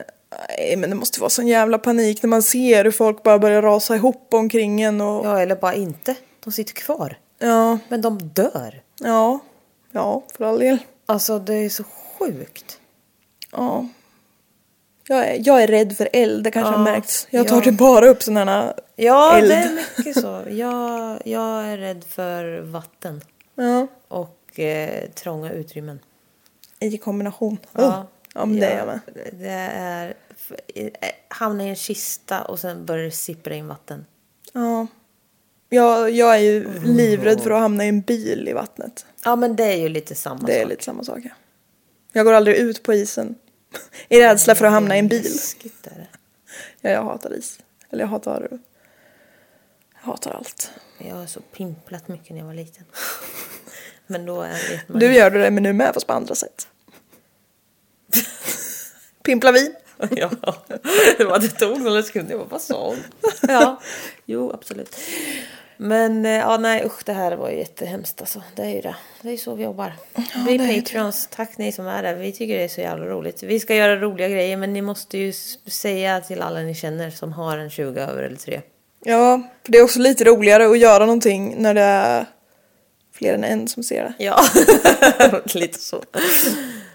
[0.57, 3.61] nej, men det måste vara sån jävla panik när man ser hur folk bara börjar
[3.61, 5.25] rasa ihop omkring en och...
[5.25, 6.15] Ja, eller bara inte.
[6.43, 7.17] De sitter kvar.
[7.39, 8.81] Ja, Men de dör.
[8.99, 9.39] ja,
[9.91, 10.77] ja, för all del.
[11.05, 12.79] Alltså det är så sjukt.
[13.51, 13.87] Ja.
[15.07, 17.27] Jag är, jag är rädd för eld, det kanske Ja, har märkts.
[17.29, 17.61] Jag tar ja.
[17.61, 19.49] typ bara upp sådana här Ja, eld.
[19.49, 20.43] det är mycket så.
[20.49, 23.21] Jag, jag är rädd för vatten
[23.55, 25.99] Ja, och eh, trånga utrymmen.
[26.79, 27.57] i kombination.
[27.73, 28.07] Ja,
[28.43, 28.53] Oh.
[28.57, 28.99] ja det är jag med.
[29.39, 30.13] Det är...
[30.75, 30.89] eh,
[31.27, 34.05] Hamna i en kista och sen börjar det sippra in vatten.
[34.53, 34.87] Ja.
[35.69, 39.05] Jag, jag är ju livrädd för att hamna i en bil i vattnet.
[39.25, 40.69] Ja, men det är ju lite samma Det är sak.
[40.69, 41.19] lite samma sak.
[41.23, 41.29] Ja.
[42.11, 43.35] Jag går aldrig ut på isen.
[44.09, 45.25] I rädsla för att hamna i en bil.
[45.83, 46.07] Är det.
[46.81, 47.59] Ja, jag hatar is.
[47.89, 48.47] Eller jag hatar...
[49.93, 50.71] Jag hatar allt.
[50.97, 52.83] Jag har så pimplat mycket när jag var liten.
[54.07, 56.67] Men då är, vet man Du gör det men nu med fast på andra sätt.
[59.23, 59.75] Pimpla vin.
[60.09, 60.29] Ja,
[61.17, 62.31] det var det tog några sekunder.
[62.31, 62.97] Jag bara, vad sa hon?
[63.47, 63.81] Ja,
[64.25, 64.95] jo absolut.
[65.77, 68.43] Men eh, ja, nej usch det här var ju jättehemskt alltså.
[68.55, 68.95] Det är ju det.
[69.21, 69.93] Det är ju så vi jobbar.
[70.45, 70.81] Bli det är det.
[70.81, 71.27] patrons.
[71.31, 72.15] Tack ni som är där.
[72.15, 73.43] Vi tycker det är så jävla roligt.
[73.43, 75.33] Vi ska göra roliga grejer men ni måste ju
[75.67, 78.61] säga till alla ni känner som har en 20 över eller 3.
[79.03, 82.25] Ja, för det är också lite roligare att göra någonting när det är
[83.13, 84.13] fler än en som ser det.
[84.23, 84.43] Ja,
[85.53, 86.03] lite så.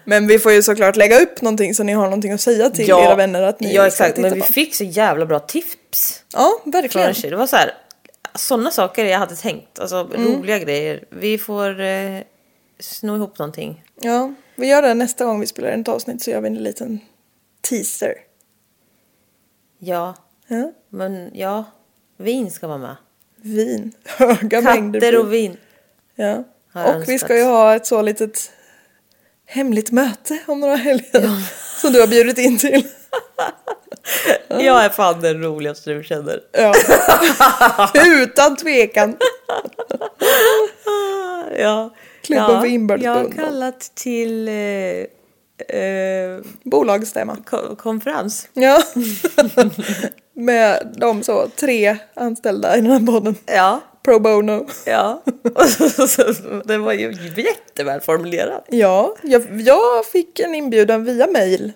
[0.04, 2.90] Men vi får ju såklart lägga upp någonting så ni har någonting att säga till
[2.90, 4.46] era vänner att ni Ja exakt, men vi på.
[4.46, 6.22] fick så jävla bra tips.
[6.32, 7.14] Ja, verkligen.
[7.30, 7.70] Det var så här,
[8.34, 9.78] sådana saker jag hade tänkt.
[9.78, 10.32] Alltså Mm.
[10.34, 11.04] roliga grejer.
[11.10, 12.20] Vi får eh,
[12.80, 13.84] sno ihop någonting.
[14.00, 16.54] Ja, vi gör det nästa gång vi spelar in ett avsnitt så gör vi en
[16.54, 17.00] liten
[17.70, 18.14] teaser.
[19.78, 20.14] Ja,
[20.48, 20.72] Ja.
[20.88, 21.64] men ja.
[22.16, 22.96] Vin ska vara med.
[23.36, 23.92] Vin.
[24.04, 25.56] Höga mängder Katter och vin.
[26.14, 26.34] Ja.
[26.36, 26.44] Och
[26.74, 27.20] vi önskat.
[27.20, 28.50] ska ju ha ett så litet
[29.54, 31.30] hemligt möte om några helger.
[31.80, 32.86] Som du har bjudit in till.
[34.48, 36.40] Jag är fan den roligaste du känner.
[36.52, 36.74] Ja.
[38.22, 39.16] Utan tvekan.
[41.58, 41.90] Ja.
[42.22, 44.54] Klubben ja, för inbördes Jag har kallat till eh,
[45.78, 47.36] eh, Bolagsstämma.
[47.46, 48.48] ko- konferens.
[48.52, 48.82] Ja.
[50.36, 53.36] Med de så tre anställda i den här podden.
[53.46, 53.80] Ja.
[54.04, 54.66] Pro bono.
[54.86, 55.22] Ja.
[56.64, 58.64] det var ju jätteväl formulerat.
[58.68, 61.72] Ja, jag, jag fick en inbjudan via mail.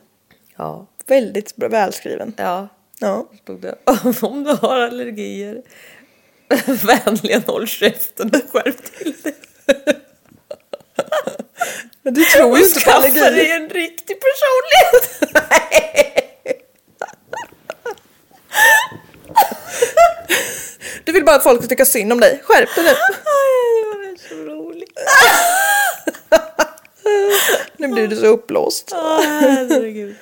[0.57, 0.87] Ja.
[1.07, 2.33] Väldigt bra, välskriven.
[2.37, 2.69] Ja.
[3.01, 3.27] Ja.
[3.43, 3.75] Stod det.
[4.23, 5.63] Om du har allergier.
[6.87, 9.35] Vänligen håll käften och skärp till dig.
[12.03, 13.57] Men du tror ju inte på Skaffa dig allergier.
[13.61, 15.19] en riktig personlighet.
[21.05, 22.41] Du vill bara att folk ska tycka synd om dig.
[22.45, 22.91] Skärp dig nu.
[22.91, 24.99] Det var så roligt.
[27.77, 28.93] Nu blir du så uppblåst.
[28.97, 30.17] Åh, herregud.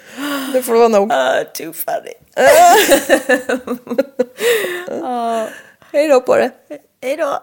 [0.53, 1.13] Det får vara nog.
[1.13, 2.13] Ah, too funny.
[5.93, 6.51] Hej då på det.
[7.03, 7.43] Hej då.